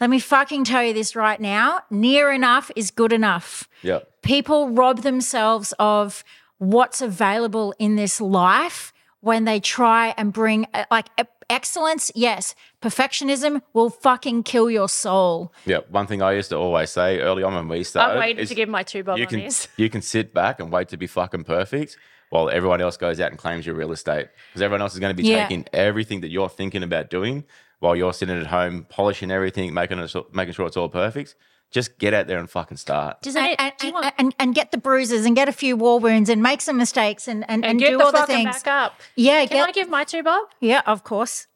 let 0.00 0.10
me 0.10 0.18
fucking 0.18 0.64
tell 0.64 0.84
you 0.84 0.92
this 0.92 1.16
right 1.16 1.40
now. 1.40 1.80
Near 1.90 2.30
enough 2.30 2.70
is 2.76 2.90
good 2.90 3.12
enough. 3.12 3.68
Yeah. 3.82 4.00
People 4.22 4.68
rob 4.70 5.02
themselves 5.02 5.72
of 5.78 6.22
what's 6.58 7.00
available 7.00 7.74
in 7.78 7.96
this 7.96 8.20
life 8.20 8.92
when 9.20 9.44
they 9.44 9.58
try 9.58 10.14
and 10.18 10.32
bring 10.32 10.66
uh, 10.74 10.84
like 10.90 11.06
excellence. 11.48 12.12
Yes, 12.14 12.54
perfectionism 12.82 13.62
will 13.72 13.90
fucking 13.90 14.42
kill 14.42 14.70
your 14.70 14.88
soul. 14.88 15.52
Yeah. 15.64 15.78
One 15.88 16.06
thing 16.06 16.20
I 16.22 16.32
used 16.32 16.50
to 16.50 16.56
always 16.56 16.90
say 16.90 17.20
early 17.20 17.42
on 17.42 17.54
when 17.54 17.68
we 17.68 17.82
started. 17.84 18.14
I'm 18.14 18.18
waiting 18.20 18.42
is 18.42 18.50
to 18.50 18.54
give 18.54 18.68
my 18.68 18.82
two 18.82 19.02
bob 19.02 19.18
you 19.18 19.24
on 19.24 19.30
can 19.30 19.40
this. 19.40 19.68
you 19.76 19.88
can 19.88 20.02
sit 20.02 20.34
back 20.34 20.60
and 20.60 20.70
wait 20.70 20.88
to 20.88 20.96
be 20.96 21.06
fucking 21.06 21.44
perfect 21.44 21.96
while 22.30 22.48
everyone 22.50 22.80
else 22.80 22.96
goes 22.96 23.20
out 23.20 23.30
and 23.30 23.38
claims 23.38 23.64
your 23.66 23.74
real 23.74 23.92
estate 23.92 24.28
because 24.48 24.62
everyone 24.62 24.82
else 24.82 24.94
is 24.94 25.00
going 25.00 25.14
to 25.16 25.22
be 25.22 25.28
Yeah. 25.28 25.44
taking 25.44 25.66
everything 25.72 26.20
that 26.22 26.30
you're 26.30 26.48
thinking 26.48 26.82
about 26.82 27.10
doing 27.10 27.44
while 27.80 27.94
you're 27.96 28.12
sitting 28.12 28.38
at 28.38 28.46
home 28.48 28.86
polishing 28.88 29.30
everything 29.30 29.72
making 29.74 29.98
it 29.98 30.14
making 30.32 30.54
sure 30.54 30.66
it's 30.66 30.76
all 30.76 30.88
perfect 30.88 31.34
just 31.72 31.98
get 31.98 32.14
out 32.14 32.26
there 32.28 32.38
and 32.38 32.48
fucking 32.48 32.76
start 32.76 33.20
Doesn't 33.22 33.42
And, 33.42 33.50
it? 33.52 33.60
and, 33.60 33.72
do 33.78 33.92
want- 33.92 34.14
and, 34.18 34.34
and 34.38 34.54
get 34.54 34.70
the 34.70 34.78
bruises 34.78 35.26
and 35.26 35.34
get 35.34 35.48
a 35.48 35.52
few 35.52 35.76
war 35.76 35.98
wounds 35.98 36.28
and 36.30 36.42
make 36.42 36.60
some 36.60 36.76
mistakes 36.76 37.26
and, 37.28 37.44
and, 37.48 37.64
and 37.64 37.70
and 37.72 37.78
do 37.80 37.98
the 37.98 38.04
all 38.04 38.12
the 38.12 38.18
fucking 38.18 38.36
things. 38.36 38.62
back 38.62 38.84
up. 38.92 39.00
Yeah, 39.16 39.44
Can 39.46 39.58
get, 39.58 39.68
I 39.68 39.72
give 39.72 39.88
my 39.88 40.04
two 40.04 40.22
bob? 40.22 40.46
yeah, 40.60 40.82
of 40.86 41.02
course. 41.04 41.48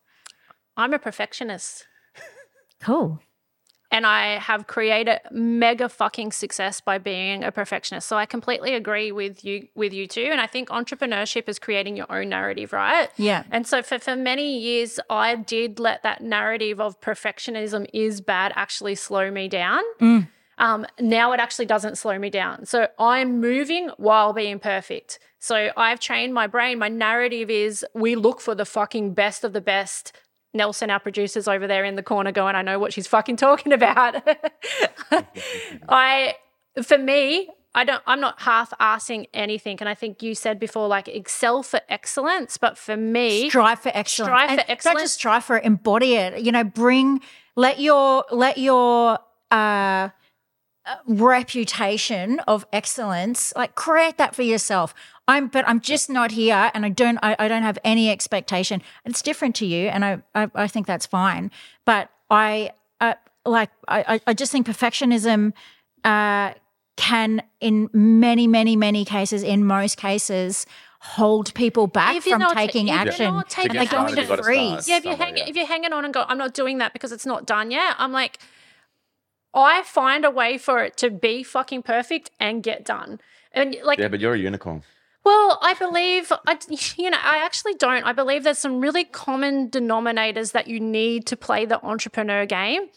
I'm 0.76 0.92
a 0.94 0.98
perfectionist. 0.98 1.86
Cool. 2.80 3.20
And 3.90 4.06
I 4.06 4.38
have 4.38 4.66
created 4.66 5.20
mega 5.30 5.88
fucking 5.88 6.32
success 6.32 6.80
by 6.80 6.98
being 6.98 7.42
a 7.42 7.50
perfectionist. 7.50 8.08
So 8.08 8.16
I 8.16 8.26
completely 8.26 8.74
agree 8.74 9.12
with 9.12 9.44
you 9.44 9.68
with 9.74 9.92
you 9.92 10.06
too. 10.06 10.28
And 10.30 10.40
I 10.40 10.46
think 10.46 10.68
entrepreneurship 10.68 11.48
is 11.48 11.58
creating 11.58 11.96
your 11.96 12.10
own 12.10 12.28
narrative, 12.28 12.72
right? 12.72 13.10
Yeah. 13.16 13.44
And 13.50 13.66
so 13.66 13.82
for, 13.82 13.98
for 13.98 14.16
many 14.16 14.58
years 14.58 15.00
I 15.08 15.34
did 15.34 15.80
let 15.80 16.02
that 16.02 16.22
narrative 16.22 16.80
of 16.80 17.00
perfectionism 17.00 17.86
is 17.92 18.20
bad 18.20 18.52
actually 18.54 18.94
slow 18.94 19.30
me 19.30 19.48
down. 19.48 19.82
um, 20.58 20.86
now 21.00 21.32
it 21.32 21.40
actually 21.40 21.66
doesn't 21.66 21.96
slow 21.96 22.18
me 22.18 22.30
down. 22.30 22.66
So 22.66 22.88
I'm 22.98 23.40
moving 23.40 23.90
while 23.96 24.32
being 24.32 24.58
perfect. 24.58 25.18
So 25.38 25.70
I've 25.76 25.98
trained 25.98 26.34
my 26.34 26.46
brain. 26.46 26.78
My 26.78 26.88
narrative 26.88 27.48
is 27.48 27.84
we 27.94 28.14
look 28.14 28.42
for 28.42 28.54
the 28.54 28.66
fucking 28.66 29.14
best 29.14 29.42
of 29.42 29.54
the 29.54 29.62
best. 29.62 30.12
Nelson, 30.52 30.90
our 30.90 30.98
producer's 31.00 31.46
over 31.46 31.66
there 31.66 31.84
in 31.84 31.96
the 31.96 32.02
corner 32.02 32.32
going, 32.32 32.54
I 32.56 32.62
know 32.62 32.78
what 32.78 32.92
she's 32.92 33.06
fucking 33.06 33.36
talking 33.36 33.72
about. 33.72 34.16
I, 35.88 36.34
for 36.82 36.98
me, 36.98 37.48
I 37.74 37.84
don't, 37.84 38.02
I'm 38.06 38.20
not 38.20 38.40
half 38.40 38.72
assing 38.80 39.26
anything. 39.32 39.76
And 39.80 39.88
I 39.88 39.94
think 39.94 40.22
you 40.22 40.34
said 40.34 40.58
before, 40.58 40.88
like 40.88 41.06
excel 41.08 41.62
for 41.62 41.80
excellence. 41.88 42.58
But 42.58 42.76
for 42.76 42.96
me, 42.96 43.48
strive 43.48 43.78
for 43.80 43.92
excellence. 43.94 44.28
Strive 44.28 44.48
for 44.48 44.50
And 44.50 44.58
Don't 44.58 44.70
excellence. 44.70 45.00
just 45.02 45.14
strive 45.14 45.44
for 45.44 45.56
it, 45.56 45.64
embody 45.64 46.14
it. 46.14 46.42
You 46.42 46.50
know, 46.50 46.64
bring, 46.64 47.20
let 47.54 47.78
your, 47.78 48.24
let 48.32 48.58
your, 48.58 49.18
uh, 49.52 50.08
reputation 51.06 52.38
of 52.40 52.66
excellence 52.72 53.52
like 53.56 53.74
create 53.74 54.16
that 54.18 54.34
for 54.34 54.42
yourself 54.42 54.94
i'm 55.26 55.48
but 55.48 55.66
i'm 55.68 55.80
just 55.80 56.10
not 56.10 56.30
here 56.32 56.70
and 56.74 56.84
i 56.84 56.88
don't 56.88 57.18
i, 57.22 57.34
I 57.38 57.48
don't 57.48 57.62
have 57.62 57.78
any 57.84 58.10
expectation 58.10 58.82
it's 59.04 59.22
different 59.22 59.54
to 59.56 59.66
you 59.66 59.88
and 59.88 60.04
i 60.04 60.22
i, 60.34 60.50
I 60.54 60.66
think 60.68 60.86
that's 60.86 61.06
fine 61.06 61.50
but 61.84 62.10
i 62.30 62.70
uh, 63.00 63.14
like 63.46 63.70
I, 63.88 64.04
I- 64.14 64.20
I 64.28 64.34
just 64.34 64.52
think 64.52 64.66
perfectionism 64.66 65.52
uh 66.04 66.52
can 66.96 67.42
in 67.60 67.88
many 67.92 68.46
many 68.46 68.76
many 68.76 69.04
cases 69.04 69.42
in 69.42 69.64
most 69.64 69.96
cases 69.96 70.66
hold 71.00 71.54
people 71.54 71.86
back 71.86 72.14
If 72.16 72.26
you're 72.26 72.34
from 72.34 72.42
not- 72.42 72.56
taking 72.56 72.88
if 72.88 72.92
you're 72.94 73.00
action 73.08 73.34
not 73.34 73.48
taking 73.48 73.70
and 73.76 73.80
they 73.80 73.90
go 73.90 73.98
action- 74.02 74.18
into 74.18 74.28
gotta 74.28 74.42
freeze. 74.42 74.86
Yeah, 74.86 74.98
if 74.98 75.04
you're 75.04 75.12
somewhere, 75.14 75.26
hanging, 75.28 75.44
yeah. 75.44 75.48
if 75.50 75.56
you're 75.56 75.66
hanging 75.66 75.92
on 75.94 76.04
and 76.04 76.12
go, 76.12 76.24
I'm 76.28 76.36
not 76.36 76.52
doing 76.52 76.76
that 76.78 76.92
because 76.92 77.10
it's 77.10 77.24
not 77.24 77.46
done 77.46 77.70
yet. 77.70 77.94
I'm 77.96 78.12
like, 78.12 78.36
I 79.54 79.82
find 79.82 80.24
a 80.24 80.30
way 80.30 80.58
for 80.58 80.82
it 80.84 80.96
to 80.98 81.10
be 81.10 81.42
fucking 81.42 81.82
perfect 81.82 82.30
and 82.38 82.62
get 82.62 82.84
done. 82.84 83.20
And 83.52 83.76
like, 83.84 83.98
Yeah, 83.98 84.08
but 84.08 84.20
you're 84.20 84.34
a 84.34 84.38
unicorn. 84.38 84.82
well, 85.24 85.58
I 85.62 85.74
believe, 85.74 86.32
I, 86.46 86.56
you 86.96 87.10
know, 87.10 87.18
I 87.20 87.44
actually 87.44 87.74
don't. 87.74 88.04
I 88.04 88.12
believe 88.12 88.44
there's 88.44 88.58
some 88.58 88.80
really 88.80 89.04
common 89.04 89.68
denominators 89.70 90.52
that 90.52 90.68
you 90.68 90.78
need 90.80 91.26
to 91.26 91.36
play 91.36 91.66
the 91.66 91.84
entrepreneur 91.84 92.46
game. 92.46 92.88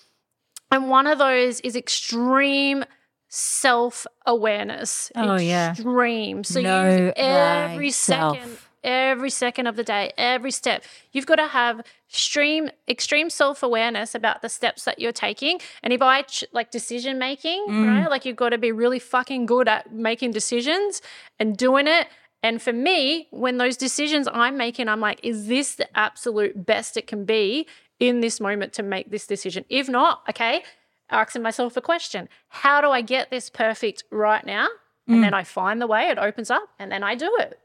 And 0.72 0.89
one 0.89 1.08
of 1.08 1.18
those 1.20 1.60
is 1.62 1.76
extreme 1.76 2.84
self 3.30 4.06
awareness. 4.26 5.12
Oh, 5.16 5.38
yeah. 5.38 5.72
Extreme. 5.72 6.44
So 6.44 6.62
Know 6.62 6.98
you 6.98 7.13
every 7.16 7.89
thyself. 7.89 8.38
second, 8.38 8.58
every 8.84 9.30
second 9.30 9.67
of 9.67 9.76
the 9.76 9.84
day, 9.84 10.12
every 10.17 10.52
step, 10.52 10.84
you've 11.12 11.26
got 11.26 11.36
to 11.36 11.48
have 11.48 11.82
extreme, 12.10 12.69
extreme 12.88 13.30
self 13.30 13.63
awareness 13.63 14.13
about 14.15 14.41
the 14.41 14.50
steps 14.50 14.86
that 14.86 15.00
you're 15.00 15.12
taking. 15.12 15.60
And 15.82 15.93
if 15.93 16.02
I 16.02 16.26
like 16.52 16.72
decision 16.72 17.17
making, 17.17 17.65
mm. 17.67 17.88
right, 17.88 18.10
like 18.10 18.26
you've 18.26 18.36
got 18.36 18.50
to 18.50 18.58
be 18.58 18.72
really 18.72 19.00
fucking 19.00 19.46
good 19.46 19.67
at 19.67 19.93
making 19.93 20.32
decisions 20.32 21.02
and 21.39 21.58
doing 21.58 21.88
it. 21.88 22.08
And 22.41 22.62
for 22.62 22.74
me, 22.74 23.28
when 23.32 23.58
those 23.58 23.78
decisions 23.78 24.28
I'm 24.34 24.58
making, 24.58 24.89
I'm 24.89 25.00
like, 25.00 25.19
is 25.24 25.48
this 25.48 25.76
the 25.76 25.98
absolute 25.98 26.65
best 26.65 26.98
it 26.98 27.08
can 27.08 27.24
be 27.24 27.67
in 28.00 28.19
this 28.19 28.41
moment 28.41 28.74
to 28.74 28.84
make 28.84 29.10
this 29.12 29.26
decision? 29.26 29.63
If 29.69 29.88
not, 29.88 30.24
okay, 30.30 30.63
asking 31.10 31.41
myself 31.41 31.78
a 31.78 31.82
question 31.82 32.28
How 32.50 32.82
do 32.82 32.89
I 32.89 33.02
get 33.02 33.30
this 33.30 33.50
perfect 33.50 34.04
right 34.12 34.46
now? 34.46 34.67
And 35.08 35.17
mm. 35.17 35.22
then 35.22 35.34
I 35.34 35.43
find 35.43 35.82
the 35.82 35.88
way, 35.88 36.08
it 36.08 36.17
opens 36.17 36.50
up, 36.50 36.69
and 36.80 36.91
then 36.91 37.04
I 37.04 37.15
do 37.15 37.36
it. 37.39 37.60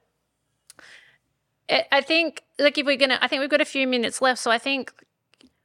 I- 1.70 1.87
I 1.92 2.00
think, 2.00 2.42
like, 2.59 2.78
if 2.78 2.87
we're 2.87 2.96
gonna, 2.96 3.18
I 3.20 3.28
think 3.28 3.40
we've 3.40 3.50
got 3.50 3.61
a 3.61 3.64
few 3.66 3.87
minutes 3.87 4.20
left. 4.22 4.40
So 4.40 4.50
I 4.50 4.59
think 4.59 4.92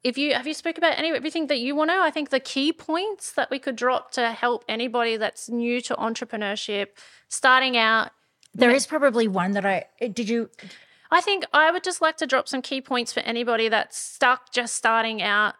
if 0.03 0.17
you 0.17 0.33
have 0.33 0.45
you 0.47 0.53
spoke 0.53 0.77
about 0.77 0.97
any 0.99 1.11
everything 1.11 1.47
that 1.47 1.59
you 1.59 1.75
want 1.75 1.89
to, 1.91 1.95
I 1.97 2.11
think 2.11 2.29
the 2.29 2.39
key 2.41 2.73
points 2.73 3.31
that 3.33 3.49
we 3.49 3.57
could 3.59 3.75
drop 3.77 4.11
to 4.11 4.31
help 4.31 4.65
anybody 4.67 5.15
that's 5.17 5.49
new 5.49 5.79
to 5.81 5.95
entrepreneurship, 5.95 6.87
starting 7.29 7.77
out. 7.77 8.11
there 8.53 8.69
is 8.71 8.85
probably 8.85 9.27
one 9.27 9.51
that 9.53 9.65
i 9.65 9.85
did 10.09 10.29
you 10.29 10.49
I 11.09 11.21
think 11.21 11.45
I 11.53 11.71
would 11.71 11.83
just 11.83 12.01
like 12.01 12.17
to 12.17 12.25
drop 12.27 12.47
some 12.47 12.61
key 12.61 12.81
points 12.81 13.13
for 13.13 13.19
anybody 13.21 13.69
that's 13.69 13.97
stuck 13.97 14.51
just 14.51 14.73
starting 14.75 15.21
out 15.21 15.53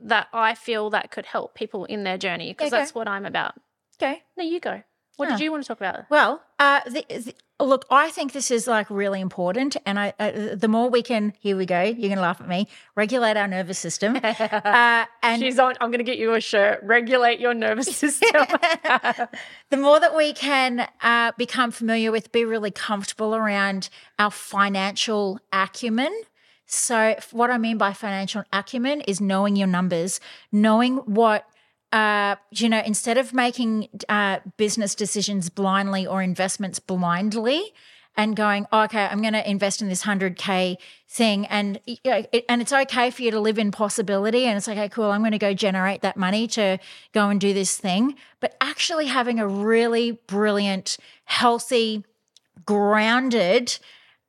that 0.00 0.26
I 0.32 0.54
feel 0.54 0.90
that 0.90 1.10
could 1.12 1.26
help 1.26 1.54
people 1.54 1.84
in 1.86 2.02
their 2.04 2.18
journey 2.18 2.52
because 2.52 2.72
Okay. 2.72 2.80
that's 2.82 2.94
what 2.94 3.08
I'm 3.08 3.24
about. 3.24 3.54
okay 3.96 4.24
No, 4.36 4.44
you 4.44 4.60
go. 4.60 4.82
What 5.16 5.28
Yeah. 5.28 5.36
did 5.36 5.44
you 5.44 5.50
want 5.50 5.64
to 5.64 5.68
talk 5.68 5.78
about? 5.80 6.04
Well, 6.10 6.42
uh, 6.58 6.80
the, 6.86 7.04
the, 7.08 7.34
look, 7.64 7.86
I 7.90 8.10
think 8.10 8.32
this 8.32 8.50
is 8.50 8.66
like 8.66 8.90
really 8.90 9.20
important, 9.20 9.76
and 9.86 9.98
I 9.98 10.12
uh, 10.18 10.54
the 10.54 10.68
more 10.68 10.90
we 10.90 11.02
can, 11.02 11.32
here 11.40 11.56
we 11.56 11.64
go. 11.64 11.82
You're 11.82 12.10
gonna 12.10 12.20
laugh 12.20 12.40
at 12.40 12.48
me. 12.48 12.68
Regulate 12.96 13.36
our 13.38 13.48
nervous 13.48 13.78
system, 13.78 14.16
uh, 14.22 15.04
and 15.22 15.40
She's 15.42 15.58
on. 15.58 15.74
I'm 15.80 15.90
going 15.90 16.04
to 16.04 16.04
get 16.04 16.18
you 16.18 16.34
a 16.34 16.40
shirt. 16.40 16.80
Regulate 16.82 17.40
your 17.40 17.54
nervous 17.54 17.96
system. 18.04 18.44
the 19.70 19.76
more 19.76 19.98
that 20.00 20.14
we 20.14 20.32
can 20.34 20.86
uh, 21.02 21.32
become 21.38 21.70
familiar 21.70 22.12
with, 22.12 22.30
be 22.32 22.44
really 22.44 22.70
comfortable 22.70 23.34
around 23.34 23.88
our 24.18 24.30
financial 24.30 25.40
acumen. 25.52 26.12
So, 26.66 27.14
what 27.30 27.50
I 27.50 27.58
mean 27.58 27.78
by 27.78 27.92
financial 27.92 28.42
acumen 28.52 29.00
is 29.02 29.20
knowing 29.20 29.56
your 29.56 29.68
numbers, 29.68 30.20
knowing 30.50 30.96
what, 30.98 31.46
uh, 31.96 32.36
you 32.50 32.68
know, 32.68 32.82
instead 32.84 33.16
of 33.16 33.32
making 33.32 33.88
uh, 34.10 34.40
business 34.58 34.94
decisions 34.94 35.48
blindly 35.48 36.06
or 36.06 36.20
investments 36.20 36.78
blindly, 36.78 37.72
and 38.18 38.36
going, 38.36 38.66
oh, 38.70 38.82
okay, 38.82 39.04
I'm 39.04 39.22
going 39.22 39.32
to 39.32 39.50
invest 39.50 39.80
in 39.80 39.88
this 39.88 40.02
100K 40.02 40.76
thing. 41.08 41.46
And, 41.46 41.80
you 41.86 41.96
know, 42.04 42.24
it, 42.32 42.44
and 42.48 42.60
it's 42.60 42.72
okay 42.72 43.10
for 43.10 43.22
you 43.22 43.30
to 43.30 43.40
live 43.40 43.58
in 43.58 43.70
possibility. 43.70 44.44
And 44.44 44.56
it's 44.56 44.66
like, 44.66 44.76
okay, 44.76 44.88
cool, 44.90 45.10
I'm 45.10 45.20
going 45.20 45.32
to 45.32 45.38
go 45.38 45.54
generate 45.54 46.02
that 46.02 46.16
money 46.16 46.46
to 46.48 46.78
go 47.12 47.28
and 47.28 47.40
do 47.40 47.52
this 47.54 47.76
thing. 47.76 48.14
But 48.40 48.56
actually 48.60 49.06
having 49.06 49.38
a 49.38 49.46
really 49.46 50.12
brilliant, 50.12 50.98
healthy, 51.24 52.04
grounded 52.64 53.78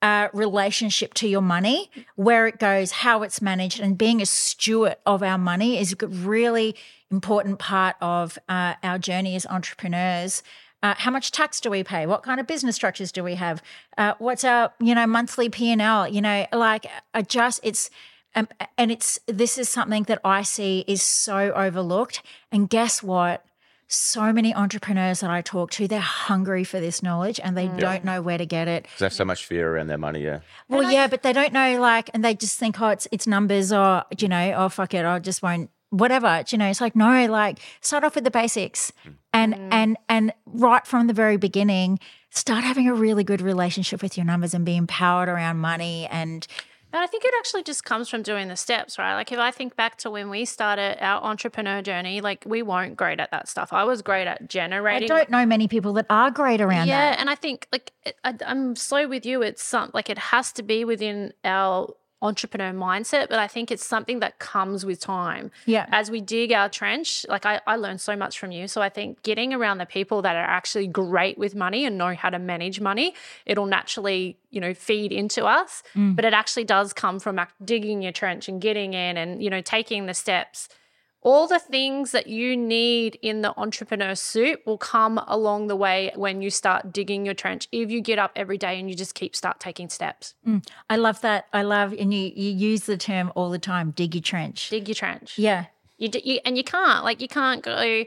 uh, 0.01 0.27
relationship 0.33 1.13
to 1.15 1.27
your 1.27 1.41
money, 1.41 1.89
where 2.15 2.45
it 2.47 2.59
goes, 2.59 2.91
how 2.91 3.23
it's 3.23 3.41
managed, 3.41 3.79
and 3.79 3.97
being 3.97 4.21
a 4.21 4.25
steward 4.25 4.95
of 5.05 5.23
our 5.23 5.37
money 5.37 5.79
is 5.79 5.95
really 6.01 6.75
important 7.11 7.59
part 7.59 7.95
of 8.01 8.37
uh, 8.49 8.73
our 8.83 8.97
journey 8.99 9.35
as 9.35 9.45
entrepreneurs. 9.45 10.43
Uh, 10.83 10.93
how 10.97 11.09
much 11.09 11.31
tax 11.31 11.59
do 11.59 11.69
we 11.71 11.83
pay? 11.83 12.05
What 12.05 12.21
kind 12.23 12.39
of 12.39 12.45
business 12.45 12.75
structures 12.75 13.11
do 13.11 13.23
we 13.23 13.35
have? 13.35 13.63
Uh, 13.97 14.13
what's 14.19 14.43
our 14.43 14.71
you 14.79 14.93
know 14.93 15.07
monthly 15.07 15.49
P 15.49 15.71
and 15.71 15.81
L? 15.81 16.07
You 16.07 16.21
know, 16.21 16.45
like 16.53 16.85
adjust. 17.13 17.59
It's 17.63 17.89
um, 18.35 18.47
and 18.77 18.91
it's 18.91 19.19
this 19.25 19.57
is 19.57 19.69
something 19.69 20.03
that 20.03 20.19
I 20.23 20.43
see 20.43 20.85
is 20.87 21.01
so 21.01 21.51
overlooked. 21.53 22.21
And 22.51 22.69
guess 22.69 23.01
what? 23.01 23.43
So 23.89 24.33
many 24.33 24.53
entrepreneurs 24.53 25.21
that 25.21 25.29
I 25.29 25.41
talk 25.41 25.71
to, 25.71 25.87
they're 25.87 25.99
hungry 26.01 26.65
for 26.65 26.77
this 26.81 27.01
knowledge 27.01 27.39
and 27.41 27.55
they 27.57 27.69
don't 27.69 28.03
know 28.03 28.21
where 28.21 28.37
to 28.37 28.45
get 28.45 28.67
it. 28.67 28.83
'Cause 28.83 28.99
they 28.99 29.05
have 29.05 29.13
so 29.13 29.23
much 29.23 29.45
fear 29.45 29.73
around 29.73 29.87
their 29.87 29.97
money. 29.97 30.23
Yeah. 30.25 30.41
Well, 30.67 30.91
yeah, 30.91 31.07
but 31.07 31.23
they 31.23 31.31
don't 31.31 31.53
know 31.53 31.79
like, 31.79 32.09
and 32.13 32.23
they 32.23 32.35
just 32.35 32.59
think, 32.59 32.81
oh, 32.81 32.89
it's 32.89 33.07
it's 33.13 33.25
numbers, 33.25 33.71
or 33.71 34.03
you 34.19 34.27
know, 34.27 34.53
oh 34.57 34.67
fuck 34.69 34.93
it, 34.93 35.05
I 35.05 35.19
just 35.19 35.41
won't, 35.41 35.69
whatever. 35.89 36.43
You 36.47 36.57
know, 36.57 36.67
it's 36.67 36.81
like 36.81 36.95
no, 36.95 37.25
like 37.27 37.59
start 37.81 38.03
off 38.03 38.15
with 38.15 38.23
the 38.23 38.31
basics, 38.31 38.91
hmm. 39.03 39.11
and 39.33 39.55
hmm. 39.55 39.69
and 39.71 39.97
and 40.09 40.33
right 40.45 40.85
from 40.85 41.07
the 41.07 41.13
very 41.13 41.37
beginning, 41.37 41.99
start 42.29 42.63
having 42.63 42.87
a 42.87 42.93
really 42.93 43.23
good 43.23 43.41
relationship 43.41 44.01
with 44.01 44.17
your 44.17 44.25
numbers 44.25 44.53
and 44.53 44.65
be 44.65 44.75
empowered 44.75 45.29
around 45.29 45.57
money 45.57 46.07
and 46.07 46.47
And 46.93 47.03
I 47.03 47.07
think 47.07 47.25
it 47.25 47.33
actually 47.37 47.63
just 47.63 47.83
comes 47.83 48.07
from 48.07 48.21
doing 48.21 48.47
the 48.47 48.55
steps, 48.55 48.97
right? 48.97 49.15
Like 49.15 49.31
if 49.31 49.39
I 49.39 49.51
think 49.51 49.75
back 49.75 49.97
to 49.99 50.09
when 50.09 50.29
we 50.29 50.45
started 50.45 50.97
our 51.03 51.21
entrepreneur 51.21 51.81
journey, 51.81 52.21
like 52.21 52.43
we 52.45 52.61
weren't 52.61 52.95
great 52.95 53.19
at 53.19 53.31
that 53.31 53.49
stuff. 53.49 53.73
I 53.73 53.83
was 53.83 54.01
great 54.01 54.25
at 54.25 54.49
generating. 54.49 55.11
I 55.11 55.17
don't 55.17 55.29
know 55.29 55.45
many 55.45 55.67
people 55.67 55.93
that 55.93 56.05
are 56.09 56.31
great 56.31 56.61
around 56.61 56.87
yeah, 56.87 57.11
that. 57.11 57.19
and 57.19 57.29
I 57.29 57.35
think 57.35 57.67
like 57.71 57.91
I, 58.23 58.35
I'm 58.45 58.75
so 58.75 59.07
with 59.07 59.25
you. 59.25 59.41
It's 59.41 59.63
some 59.63 59.91
like 59.93 60.09
it 60.09 60.17
has 60.17 60.51
to 60.53 60.63
be 60.63 60.85
within 60.85 61.33
our 61.43 61.93
entrepreneur 62.21 62.71
mindset, 62.73 63.29
but 63.29 63.37
I 63.37 63.47
think 63.47 63.71
it's 63.71 63.85
something 63.85 64.19
that 64.21 64.39
comes 64.39 64.85
with 64.85 64.99
time. 64.99 65.51
Yeah. 65.65 65.85
As 65.91 66.09
we 66.09 66.19
dig 66.19 66.51
our 66.51 66.67
trench, 66.67 67.25
like 67.29 67.45
I, 67.45 67.61
I 67.67 67.75
learned 67.75 68.01
so 68.01 68.15
much 68.15 68.39
from 68.39 68.51
you. 68.51 68.67
So 68.67 68.81
I 68.81 68.89
think 68.89 69.21
getting 69.21 69.53
around 69.53 69.77
the 69.77 69.85
people 69.85 70.21
that 70.23 70.35
are 70.35 70.49
actually 70.49 70.87
great 70.87 71.37
with 71.37 71.53
money 71.53 71.85
and 71.85 71.97
know 71.97 72.15
how 72.15 72.29
to 72.29 72.39
manage 72.39 72.81
money, 72.81 73.13
it'll 73.45 73.67
naturally, 73.67 74.37
you 74.49 74.59
know, 74.59 74.73
feed 74.73 75.11
into 75.11 75.45
us. 75.45 75.83
Mm. 75.95 76.15
But 76.15 76.25
it 76.25 76.33
actually 76.33 76.63
does 76.63 76.91
come 76.91 77.19
from 77.19 77.39
digging 77.63 78.01
your 78.01 78.11
trench 78.11 78.49
and 78.49 78.59
getting 78.59 78.93
in 78.93 79.17
and, 79.17 79.43
you 79.43 79.49
know, 79.49 79.61
taking 79.61 80.07
the 80.07 80.13
steps 80.15 80.69
all 81.21 81.47
the 81.47 81.59
things 81.59 82.11
that 82.11 82.27
you 82.27 82.55
need 82.55 83.17
in 83.21 83.41
the 83.41 83.53
entrepreneur 83.57 84.15
suit 84.15 84.61
will 84.65 84.77
come 84.77 85.17
along 85.27 85.67
the 85.67 85.75
way 85.75 86.11
when 86.15 86.41
you 86.41 86.49
start 86.49 86.93
digging 86.93 87.25
your 87.25 87.33
trench. 87.33 87.67
If 87.71 87.89
you 87.89 88.01
get 88.01 88.19
up 88.19 88.31
every 88.35 88.57
day 88.57 88.79
and 88.79 88.89
you 88.89 88.95
just 88.95 89.15
keep 89.15 89.35
start 89.35 89.59
taking 89.59 89.89
steps. 89.89 90.35
Mm. 90.47 90.65
I 90.89 90.95
love 90.97 91.21
that. 91.21 91.47
I 91.53 91.63
love, 91.63 91.93
and 91.93 92.13
you 92.13 92.31
you 92.35 92.51
use 92.51 92.83
the 92.83 92.97
term 92.97 93.31
all 93.35 93.49
the 93.49 93.59
time, 93.59 93.91
dig 93.91 94.15
your 94.15 94.21
trench. 94.21 94.69
dig 94.69 94.87
your 94.87 94.95
trench. 94.95 95.37
Yeah. 95.37 95.65
you, 95.97 96.09
you 96.23 96.39
and 96.45 96.57
you 96.57 96.63
can't 96.63 97.03
like 97.03 97.21
you 97.21 97.27
can't 97.27 97.63
go 97.63 98.03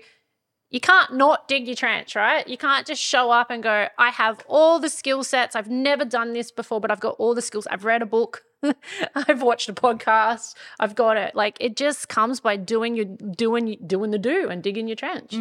you 0.70 0.80
can't 0.80 1.14
not 1.14 1.48
dig 1.48 1.66
your 1.66 1.74
trench 1.76 2.14
right? 2.14 2.46
You 2.46 2.56
can't 2.56 2.86
just 2.86 3.02
show 3.02 3.30
up 3.32 3.50
and 3.50 3.62
go 3.62 3.88
i 3.98 4.10
have 4.10 4.40
all 4.46 4.78
the 4.78 4.88
skill 4.88 5.24
sets. 5.24 5.56
I've 5.56 5.68
never 5.68 6.04
done 6.04 6.32
this 6.32 6.52
before 6.52 6.80
but 6.80 6.90
i've 6.90 7.00
got 7.00 7.16
all 7.18 7.34
the 7.34 7.42
skills. 7.42 7.66
I've 7.70 7.84
read 7.84 8.02
a 8.02 8.06
book 8.06 8.44
i've 9.14 9.42
watched 9.42 9.68
a 9.68 9.72
podcast 9.72 10.54
i've 10.78 10.94
got 10.94 11.16
it 11.16 11.34
like 11.34 11.56
it 11.60 11.76
just 11.76 12.08
comes 12.08 12.40
by 12.40 12.56
doing 12.56 12.94
your 12.94 13.06
doing 13.06 13.78
doing 13.86 14.10
the 14.10 14.18
do 14.18 14.48
and 14.48 14.62
digging 14.62 14.86
your 14.88 14.96
trench 14.96 15.34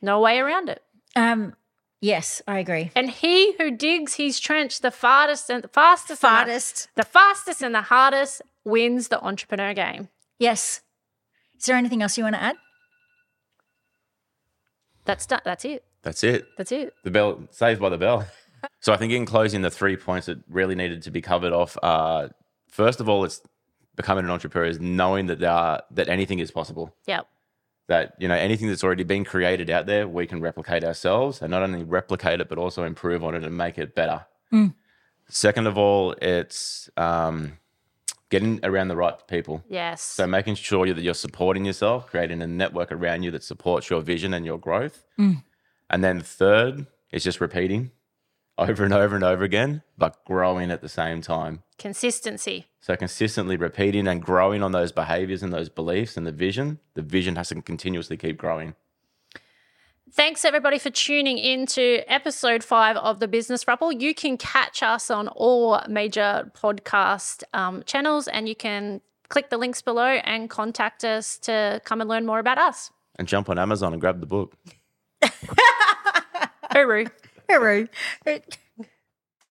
No 0.00 0.20
way 0.20 0.38
around 0.38 0.68
it. 0.68 0.80
Um, 1.16 1.54
yes, 2.00 2.40
I 2.46 2.60
agree. 2.60 2.92
And 2.94 3.10
he 3.10 3.54
who 3.58 3.72
digs 3.72 4.14
his 4.14 4.38
trench 4.38 4.80
the 4.80 4.92
farthest 4.92 5.50
and 5.50 5.64
the 5.64 5.68
fastest, 5.68 6.24
and 6.24 6.48
the- 6.48 6.86
the 6.94 7.02
fastest 7.08 7.62
and 7.62 7.74
the 7.74 7.82
hardest 7.82 8.42
wins 8.64 9.08
the 9.08 9.20
entrepreneur 9.20 9.74
game. 9.74 10.08
Yes. 10.38 10.82
Is 11.58 11.66
there 11.66 11.74
anything 11.76 12.00
else 12.02 12.16
you 12.16 12.22
want 12.22 12.36
to 12.36 12.42
add? 12.42 12.56
That's 15.04 15.26
done. 15.26 15.40
That's 15.44 15.64
it. 15.64 15.84
That's 16.02 16.22
it. 16.22 16.46
That's 16.56 16.70
it. 16.72 16.94
The 17.02 17.10
bell 17.10 17.48
saved 17.50 17.80
by 17.80 17.88
the 17.88 17.98
bell. 17.98 18.26
so 18.80 18.92
I 18.92 18.96
think 18.96 19.12
in 19.12 19.26
closing, 19.26 19.62
the 19.62 19.70
three 19.70 19.96
points 19.96 20.26
that 20.26 20.38
really 20.48 20.74
needed 20.74 21.02
to 21.02 21.10
be 21.10 21.20
covered 21.20 21.52
off 21.52 21.76
are 21.82 22.30
first 22.68 23.00
of 23.00 23.08
all, 23.08 23.24
it's 23.24 23.40
becoming 23.96 24.24
an 24.24 24.30
entrepreneur 24.30 24.68
is 24.68 24.80
knowing 24.80 25.26
that 25.26 25.40
there 25.40 25.50
are, 25.50 25.82
that 25.90 26.08
anything 26.08 26.38
is 26.38 26.50
possible. 26.50 26.94
Yep. 27.06 27.26
That 27.88 28.14
you 28.18 28.28
know 28.28 28.34
anything 28.34 28.68
that's 28.68 28.84
already 28.84 29.04
been 29.04 29.24
created 29.24 29.70
out 29.70 29.86
there, 29.86 30.06
we 30.06 30.26
can 30.26 30.40
replicate 30.42 30.84
ourselves, 30.84 31.40
and 31.40 31.50
not 31.50 31.62
only 31.62 31.84
replicate 31.84 32.38
it, 32.40 32.48
but 32.48 32.58
also 32.58 32.84
improve 32.84 33.24
on 33.24 33.34
it 33.34 33.44
and 33.44 33.56
make 33.56 33.78
it 33.78 33.94
better. 33.94 34.26
Second 35.30 35.66
of 35.66 35.78
all, 35.78 36.12
it's 36.20 36.90
um, 36.98 37.58
getting 38.30 38.60
around 38.62 38.88
the 38.88 38.96
right 38.96 39.14
people. 39.26 39.62
Yes. 39.68 40.02
So 40.02 40.26
making 40.26 40.56
sure 40.56 40.86
that 40.92 41.00
you're 41.00 41.14
supporting 41.14 41.64
yourself, 41.64 42.06
creating 42.06 42.42
a 42.42 42.46
network 42.46 42.92
around 42.92 43.22
you 43.22 43.30
that 43.30 43.42
supports 43.42 43.88
your 43.88 44.00
vision 44.02 44.34
and 44.34 44.44
your 44.44 44.58
growth. 44.58 45.04
And 45.90 46.04
then 46.04 46.20
third 46.20 46.86
is 47.10 47.24
just 47.24 47.40
repeating 47.40 47.90
over 48.58 48.84
and 48.84 48.92
over 48.92 49.14
and 49.14 49.24
over 49.24 49.44
again, 49.44 49.82
but 49.96 50.24
growing 50.24 50.70
at 50.70 50.82
the 50.82 50.88
same 50.88 51.20
time. 51.22 51.62
Consistency. 51.78 52.66
So 52.80 52.96
consistently 52.96 53.56
repeating 53.56 54.08
and 54.08 54.20
growing 54.20 54.62
on 54.62 54.72
those 54.72 54.90
behaviors 54.90 55.42
and 55.42 55.52
those 55.52 55.68
beliefs 55.68 56.16
and 56.16 56.26
the 56.26 56.32
vision. 56.32 56.80
The 56.94 57.02
vision 57.02 57.36
has 57.36 57.50
to 57.50 57.62
continuously 57.62 58.16
keep 58.16 58.36
growing. 58.36 58.74
Thanks 60.10 60.44
everybody 60.44 60.78
for 60.78 60.90
tuning 60.90 61.38
in 61.38 61.66
to 61.66 62.02
episode 62.08 62.64
five 62.64 62.96
of 62.96 63.20
the 63.20 63.28
Business 63.28 63.62
Throuple. 63.62 64.00
You 64.00 64.14
can 64.14 64.36
catch 64.36 64.82
us 64.82 65.10
on 65.10 65.28
all 65.28 65.80
major 65.88 66.50
podcast 66.56 67.44
um, 67.52 67.82
channels 67.84 68.26
and 68.26 68.48
you 68.48 68.56
can 68.56 69.00
click 69.28 69.50
the 69.50 69.58
links 69.58 69.82
below 69.82 70.18
and 70.24 70.50
contact 70.50 71.04
us 71.04 71.38
to 71.40 71.80
come 71.84 72.00
and 72.00 72.08
learn 72.08 72.26
more 72.26 72.38
about 72.38 72.58
us. 72.58 72.90
And 73.16 73.28
jump 73.28 73.48
on 73.50 73.58
Amazon 73.58 73.92
and 73.92 74.00
grab 74.00 74.20
the 74.20 74.26
book. 74.26 74.56
Hooroo. 76.72 77.10
Hooroo. 77.50 77.88